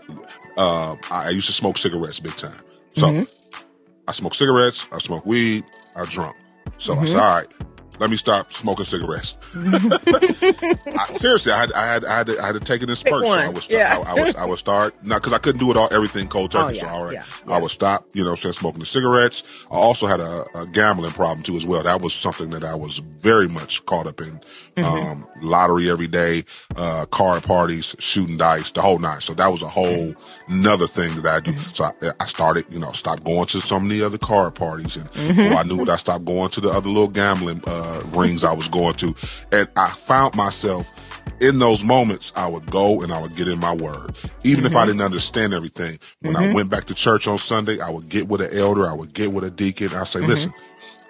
[0.57, 2.59] uh, I used to smoke cigarettes big time.
[2.89, 3.61] So mm-hmm.
[4.07, 5.63] I smoke cigarettes, I smoke weed,
[5.97, 6.37] I drunk.
[6.77, 7.03] So mm-hmm.
[7.03, 7.53] I said, all right,
[7.99, 9.37] let me stop smoking cigarettes.
[9.55, 12.95] I, seriously, I had, I had, I had, to, I had to take it in
[12.95, 13.27] spurts.
[13.27, 14.03] So I would, start, yeah.
[14.05, 16.51] I, I, would, I would start not because I couldn't do it all, everything cold
[16.51, 16.65] turkey.
[16.65, 19.67] Oh, yeah, so all right, yeah, I would stop, you know, since smoking the cigarettes.
[19.71, 21.83] I also had a, a, gambling problem too as well.
[21.83, 24.39] That was something that I was very much caught up in.
[24.75, 24.83] Mm-hmm.
[24.83, 26.43] Um, lottery every day,
[26.75, 29.21] uh, card parties, shooting dice, the whole night.
[29.21, 30.13] So that was a whole
[30.49, 31.51] another thing that I do.
[31.51, 31.71] Mm-hmm.
[31.71, 34.97] So I, I, started, you know, stopped going to some of the other card parties
[34.97, 35.55] and mm-hmm.
[35.55, 38.67] I knew that I stopped going to the other little gambling, uh, rings I was
[38.67, 39.13] going to.
[39.51, 41.01] And I found myself
[41.39, 44.17] in those moments, I would go and I would get in my word.
[44.43, 44.67] Even mm-hmm.
[44.67, 44.87] if I mm-hmm.
[44.87, 46.51] didn't understand everything, when mm-hmm.
[46.51, 49.13] I went back to church on Sunday, I would get with an elder, I would
[49.13, 49.89] get with a deacon.
[49.93, 50.29] I say, mm-hmm.
[50.29, 50.51] listen,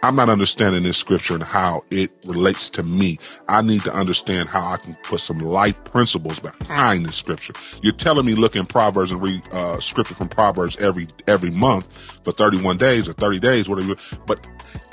[0.03, 3.17] I'm not understanding this scripture and how it relates to me.
[3.47, 7.53] I need to understand how I can put some life principles behind this scripture.
[7.81, 12.19] You're telling me look in Proverbs and read uh, scripture from Proverbs every every month
[12.23, 13.89] for 31 days or 30 days, whatever.
[13.89, 13.95] You
[14.27, 14.45] but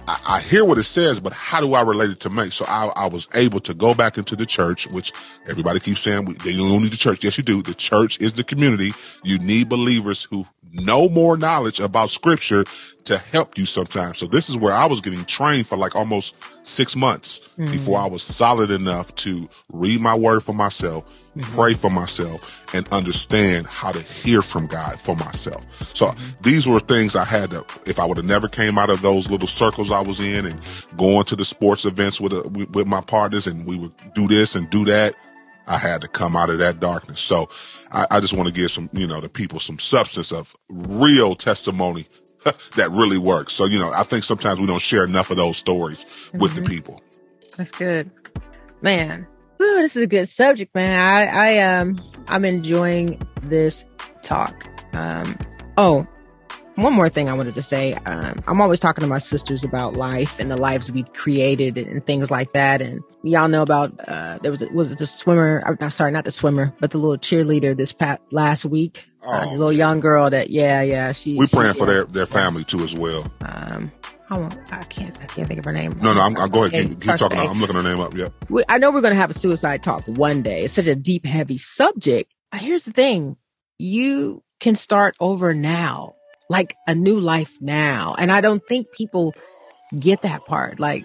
[0.09, 2.51] I, I hear what it says, but how do I relate it to me?
[2.51, 5.13] So I, I was able to go back into the church, which
[5.49, 7.25] everybody keeps saying we, they don't need the church.
[7.25, 7.63] Yes, you do.
[7.63, 8.93] The church is the community.
[9.25, 12.65] You need believers who know more knowledge about scripture
[13.05, 14.19] to help you sometimes.
[14.19, 16.35] So this is where I was getting trained for like almost
[16.67, 17.71] six months mm-hmm.
[17.71, 21.05] before I was solid enough to read my word for myself,
[21.37, 21.55] mm-hmm.
[21.55, 25.65] pray for myself and understand how to hear from God for myself.
[25.95, 26.43] So mm-hmm.
[26.43, 29.31] these were things I had to, if I would have never came out of those
[29.31, 30.61] little circles I was in and
[30.97, 34.29] going to the sports events with, a, with, with my partners and we would do
[34.29, 35.15] this and do that.
[35.67, 37.21] I had to come out of that darkness.
[37.21, 37.49] So
[37.93, 41.37] I, I just want to give some, you know, the people some substance of real
[41.37, 42.07] testimony
[42.77, 43.53] that really works.
[43.53, 46.39] So, you know, I think sometimes we don't share enough of those stories mm-hmm.
[46.39, 46.73] with the mm-hmm.
[46.73, 47.01] people.
[47.57, 48.11] That's good.
[48.81, 49.27] Man.
[49.63, 50.99] Whew, this is a good subject, man.
[50.99, 53.85] I, I, um, I'm enjoying this
[54.21, 54.65] talk.
[54.93, 55.39] Um,
[55.77, 56.05] oh,
[56.75, 57.93] one more thing I wanted to say.
[57.95, 62.05] Um, I'm always talking to my sisters about life and the lives we've created and
[62.05, 62.83] things like that.
[62.83, 65.63] And y'all know about, uh, there was, was it the swimmer?
[65.81, 69.05] I'm sorry, not the swimmer, but the little cheerleader this past last week.
[69.23, 71.13] Oh, uh, the little young girl that, yeah, yeah.
[71.13, 73.31] She, we praying she, for their, their family too as well.
[73.43, 73.93] Um,
[74.37, 75.93] I, I can't, I can't think of her name.
[76.01, 76.89] No, no, I'm, I'm go ahead.
[76.89, 77.39] Keep, keep talking.
[77.39, 78.15] I'm looking her name up.
[78.15, 78.29] Yeah.
[78.49, 80.65] We, I know we're going to have a suicide talk one day.
[80.65, 82.33] It's such a deep, heavy subject.
[82.55, 83.37] Here's the thing.
[83.79, 86.15] You can start over now
[86.49, 88.15] like a new life now.
[88.19, 89.35] And I don't think people
[89.99, 90.79] get that part.
[90.79, 91.05] Like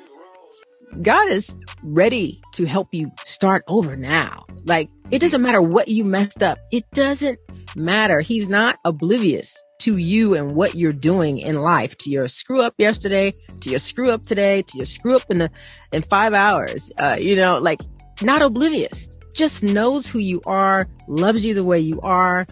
[1.01, 4.45] God is ready to help you start over now.
[4.65, 6.59] Like it doesn't matter what you messed up.
[6.71, 7.39] It doesn't
[7.75, 8.21] matter.
[8.21, 12.73] He's not oblivious to you and what you're doing in life, to your screw up
[12.77, 13.31] yesterday,
[13.61, 15.49] to your screw up today, to your screw up in the,
[15.93, 16.91] in five hours.
[16.97, 17.79] Uh, you know, like
[18.21, 22.45] not oblivious, just knows who you are, loves you the way you are,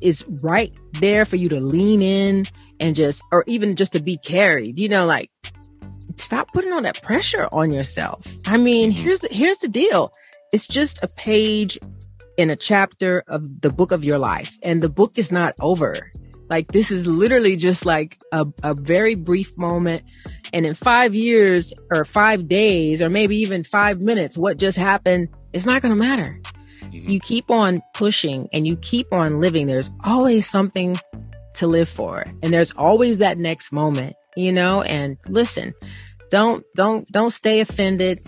[0.00, 2.46] is right there for you to lean in
[2.80, 5.30] and just, or even just to be carried, you know, like
[6.16, 8.26] stop putting all that pressure on yourself.
[8.46, 9.02] I mean, mm-hmm.
[9.02, 10.10] here's, here's the deal.
[10.50, 11.78] It's just a page
[12.38, 16.10] in a chapter of the book of your life and the book is not over.
[16.48, 20.10] Like this is literally just like a, a very brief moment.
[20.52, 25.28] And in five years or five days or maybe even five minutes, what just happened,
[25.52, 26.40] it's not going to matter.
[26.82, 27.10] Mm-hmm.
[27.10, 29.66] You keep on pushing and you keep on living.
[29.66, 30.96] There's always something
[31.54, 32.24] to live for.
[32.42, 34.82] And there's always that next moment, you know?
[34.82, 35.72] And listen,
[36.34, 38.18] don't don't don't stay offended.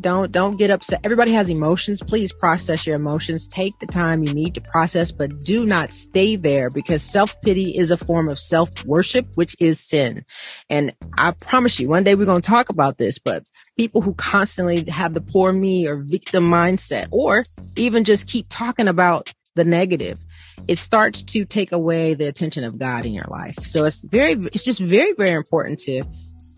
[0.00, 1.00] Don't don't get upset.
[1.02, 2.00] Everybody has emotions.
[2.00, 3.48] Please process your emotions.
[3.48, 7.90] Take the time you need to process but do not stay there because self-pity is
[7.90, 10.24] a form of self-worship which is sin.
[10.70, 13.42] And i promise you one day we're going to talk about this but
[13.76, 17.44] people who constantly have the poor me or victim mindset or
[17.76, 20.18] even just keep talking about the negative,
[20.68, 23.56] it starts to take away the attention of God in your life.
[23.56, 26.02] So it's very, it's just very, very important to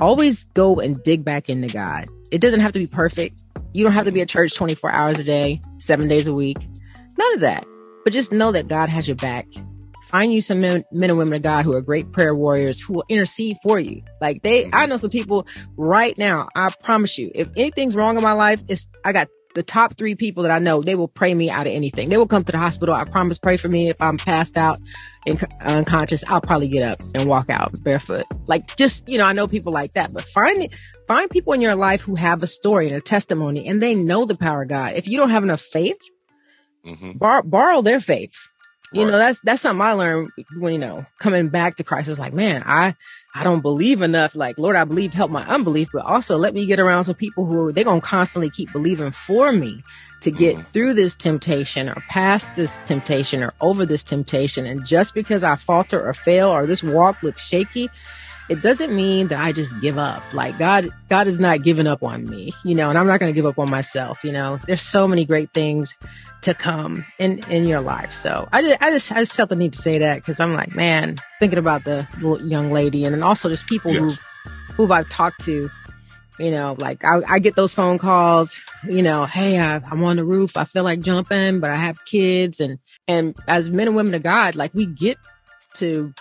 [0.00, 2.06] always go and dig back into God.
[2.30, 3.42] It doesn't have to be perfect.
[3.74, 6.58] You don't have to be at church 24 hours a day, seven days a week.
[7.18, 7.66] None of that.
[8.04, 9.46] But just know that God has your back.
[10.04, 12.94] Find you some men, men and women of God who are great prayer warriors who
[12.94, 14.02] will intercede for you.
[14.22, 15.46] Like they, I know some people
[15.76, 16.48] right now.
[16.56, 19.28] I promise you, if anything's wrong in my life, it's, I got
[19.58, 22.08] the top three people that I know, they will pray me out of anything.
[22.08, 22.94] They will come to the hospital.
[22.94, 23.88] I promise, pray for me.
[23.88, 24.78] If I'm passed out
[25.26, 28.24] and unconscious, I'll probably get up and walk out barefoot.
[28.46, 30.68] Like just, you know, I know people like that, but find,
[31.08, 34.26] find people in your life who have a story and a testimony and they know
[34.26, 34.92] the power of God.
[34.94, 36.00] If you don't have enough faith,
[36.86, 37.18] mm-hmm.
[37.18, 38.36] bar- borrow their faith.
[38.92, 39.10] You right.
[39.10, 42.08] know, that's, that's something I learned when, you know, coming back to Christ.
[42.08, 42.94] It's like, man, I,
[43.34, 44.34] I don't believe enough.
[44.34, 47.44] Like, Lord, I believe, help my unbelief, but also let me get around some people
[47.44, 49.82] who they're going to constantly keep believing for me
[50.22, 50.70] to get mm-hmm.
[50.72, 54.66] through this temptation or past this temptation or over this temptation.
[54.66, 57.90] And just because I falter or fail or this walk looks shaky,
[58.48, 60.22] it doesn't mean that I just give up.
[60.32, 63.32] Like God, God is not giving up on me, you know, and I'm not going
[63.32, 64.24] to give up on myself.
[64.24, 65.96] You know, there's so many great things
[66.42, 68.12] to come in, in your life.
[68.12, 70.54] So I just, I just, I just felt the need to say that because I'm
[70.54, 72.06] like, man, thinking about the
[72.44, 74.18] young lady and then also just people yes.
[74.76, 75.68] who, who I've talked to,
[76.38, 80.16] you know, like I, I get those phone calls, you know, Hey, I, I'm on
[80.16, 80.56] the roof.
[80.56, 84.22] I feel like jumping, but I have kids and, and as men and women of
[84.22, 85.18] God, like we get
[85.74, 86.14] to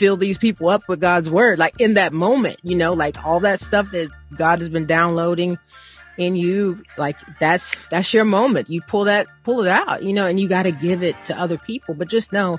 [0.00, 3.38] fill these people up with God's word, like in that moment, you know, like all
[3.40, 5.58] that stuff that God has been downloading
[6.16, 8.70] in you, like that's, that's your moment.
[8.70, 11.38] You pull that, pull it out, you know, and you got to give it to
[11.38, 11.92] other people.
[11.92, 12.58] But just know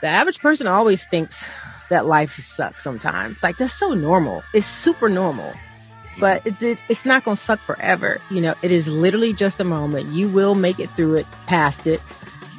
[0.00, 1.48] the average person always thinks
[1.90, 3.42] that life sucks sometimes.
[3.42, 4.44] Like that's so normal.
[4.54, 5.52] It's super normal
[6.18, 8.22] but it, it, it's not going to suck forever.
[8.30, 10.12] You know, it is literally just a moment.
[10.12, 12.00] You will make it through it, past it,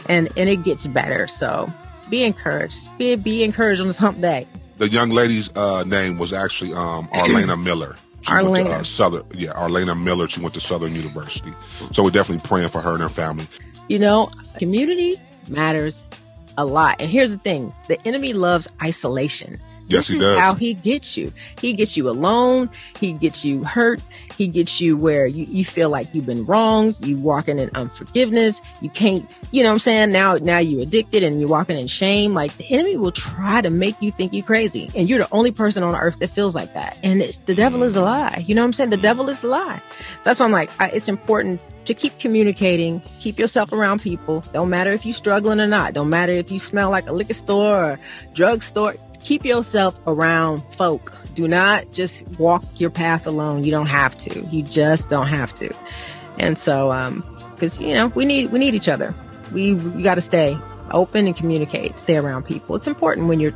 [0.08, 1.26] and, and it gets better.
[1.26, 1.68] So
[2.10, 2.90] be encouraged.
[2.98, 4.48] Be be encouraged on this hump day.
[4.78, 7.98] The young lady's uh, name was actually um, Arlena Miller.
[8.22, 8.52] She Arlena.
[8.52, 10.28] went to uh, Southern, yeah, Arlena Miller.
[10.28, 11.52] She went to Southern University.
[11.92, 13.46] So we're definitely praying for her and her family.
[13.90, 15.16] You know, community
[15.50, 16.04] matters
[16.58, 17.02] a lot.
[17.02, 19.60] And here's the thing: the enemy loves isolation.
[19.88, 20.40] Yes, this he does.
[20.40, 21.32] How he gets you.
[21.60, 22.70] He gets you alone.
[23.00, 24.02] He gets you hurt.
[24.36, 27.06] He gets you where you, you feel like you've been wronged.
[27.06, 28.62] You walking in unforgiveness.
[28.82, 30.12] You can't, you know what I'm saying?
[30.12, 32.34] Now, now you're addicted and you're walking in shame.
[32.34, 34.90] Like the enemy will try to make you think you're crazy.
[34.96, 37.00] And you're the only person on earth that feels like that.
[37.04, 38.06] And it's the devil is a mm.
[38.06, 38.44] lie.
[38.46, 38.90] You know what I'm saying?
[38.90, 39.04] The mm.
[39.04, 39.78] devil is a lie.
[39.78, 44.44] So that's why I'm like, I, it's important to keep communicating, keep yourself around people.
[44.52, 45.94] Don't matter if you're struggling or not.
[45.94, 48.00] Don't matter if you smell like a liquor store or
[48.34, 48.96] drugstore
[49.28, 51.12] keep yourself around folk.
[51.36, 53.66] Do not just walk your path alone.
[53.66, 54.40] You don't have to.
[54.46, 55.76] You just don't have to.
[56.40, 57.26] And so, um,
[57.60, 59.14] cause you know, we need, we need each other.
[59.52, 60.58] We, we got to stay
[60.92, 62.78] open and communicate, stay around people.
[62.78, 63.54] It's important when you're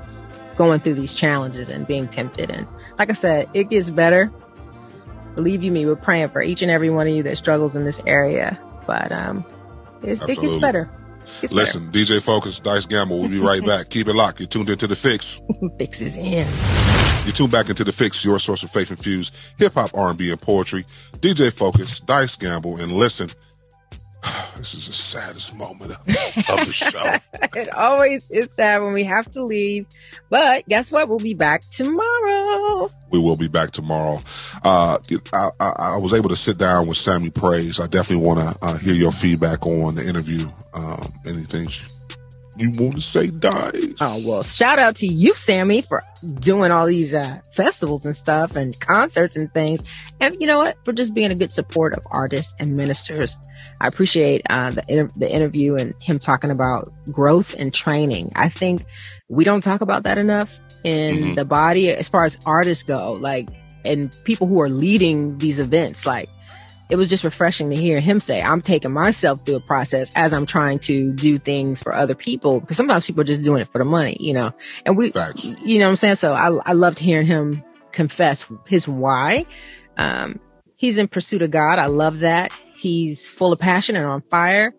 [0.58, 2.52] going through these challenges and being tempted.
[2.52, 2.68] And
[3.00, 4.30] like I said, it gets better.
[5.36, 7.86] Believe you me, we're praying for each and every one of you that struggles in
[7.86, 8.60] this area.
[8.86, 9.46] But, um,
[10.04, 10.90] it gets better.
[11.52, 13.20] Listen, DJ Focus, Dice Gamble.
[13.20, 13.90] We'll be right back.
[13.90, 14.40] Keep it locked.
[14.40, 15.42] You're tuned into the fix.
[15.78, 16.48] fix is in.
[17.26, 20.42] You tune back into the fix, your source of faith infused hip hop, R&B, and
[20.42, 20.86] poetry.
[21.14, 23.30] DJ Focus, Dice Gamble, and listen.
[24.58, 27.04] This is the saddest moment of, of the show.
[27.60, 29.88] it always is sad when we have to leave.
[30.30, 31.10] But guess what?
[31.10, 32.88] We'll be back tomorrow.
[33.10, 34.22] We will be back tomorrow.
[34.64, 35.00] Uh,
[35.34, 37.80] I, I, I, was able to sit down with Sammy Praise.
[37.80, 40.48] I definitely want to uh, hear your feedback on the interview.
[40.76, 41.68] Um, anything
[42.62, 43.96] you want to say, Dice?
[44.00, 46.04] Oh, well, shout out to you, Sammy, for
[46.40, 49.84] doing all these uh, festivals and stuff and concerts and things.
[50.20, 50.78] And you know what?
[50.86, 53.38] For just being a good support of artists and ministers.
[53.80, 58.32] I appreciate uh, the, inter- the interview and him talking about growth and training.
[58.36, 58.86] I think
[59.28, 61.34] we don't talk about that enough in mm-hmm.
[61.34, 63.50] the body as far as artists go, like,
[63.84, 66.06] and people who are leading these events.
[66.06, 66.30] Like,
[66.92, 70.34] it was just refreshing to hear him say, I'm taking myself through a process as
[70.34, 73.70] I'm trying to do things for other people because sometimes people are just doing it
[73.70, 74.52] for the money, you know,
[74.86, 75.56] and we, Facts.
[75.64, 76.16] you know what I'm saying?
[76.16, 77.64] So I, I loved hearing him
[77.94, 79.46] confess his why.
[79.98, 80.42] Um,
[80.76, 81.80] he's in pursuit of God.
[81.80, 82.52] I love that.
[82.76, 84.74] He's full of passion and on fire.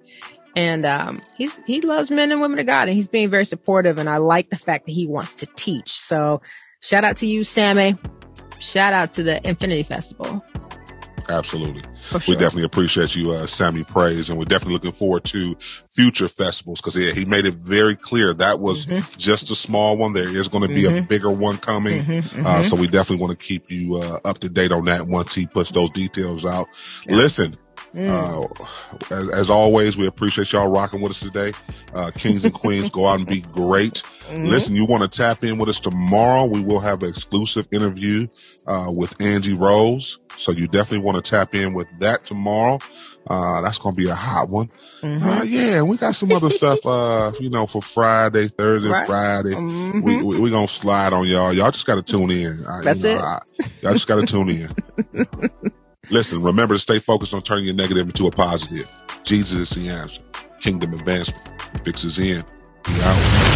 [0.55, 3.97] And, um, he's, he loves men and women of God and he's being very supportive.
[3.97, 5.93] And I like the fact that he wants to teach.
[5.99, 6.43] So
[6.83, 7.97] shout out to you, Sammy.
[8.59, 10.45] shout out to the Infiniti Festival.
[11.33, 11.83] Absolutely.
[12.11, 15.57] For We definitely appreciate you, uh, Sammy Praise, and we're definitely looking forward to
[15.89, 19.19] future festivals because yeah, he made it very clear that was Mm-hmm.
[19.19, 20.13] just a small one.
[20.13, 22.03] There is going to be a bigger one coming.
[22.05, 22.47] Mm-hmm.
[22.47, 25.35] Uh, so we definitely want to keep you uh, up to date on that once
[25.35, 26.69] he puts those details out.
[27.09, 27.57] Listen,
[27.95, 28.09] Mm.
[29.11, 31.53] uh, as, as always, we appreciate y'all rocking with us today.
[31.95, 34.03] Uh, Kings and Queens, go out and be great.
[34.03, 34.47] Mm-hmm.
[34.47, 36.47] Listen, you want to tap in with us tomorrow?
[36.47, 38.29] We will have an exclusive interview
[38.67, 40.19] uh, with Angie Rose.
[40.37, 42.79] So you definitely want to tap in with that tomorrow.
[43.27, 44.67] Uh, that's going to be a hot one.
[45.03, 45.23] Mm-hmm.
[45.29, 49.07] Uh, yeah, and we got some other stuff, uh, you know, for Friday, Thursday, Right.
[49.07, 49.51] Friday.
[49.51, 50.03] Mhm.
[50.03, 51.53] We, we, we going to slide on y'all.
[51.53, 52.53] Y'all just got to tune in.
[52.69, 53.19] I- you That's know, it.
[53.19, 53.43] I-
[53.83, 54.69] y'all just got to tune in.
[56.13, 58.87] Listen, remember to stay focused on turning your negative into a positive.
[59.25, 60.23] Jesus is the answer.
[60.61, 61.63] Kingdom advancement.
[61.87, 62.45] Fixes in.
[62.87, 63.52] We out.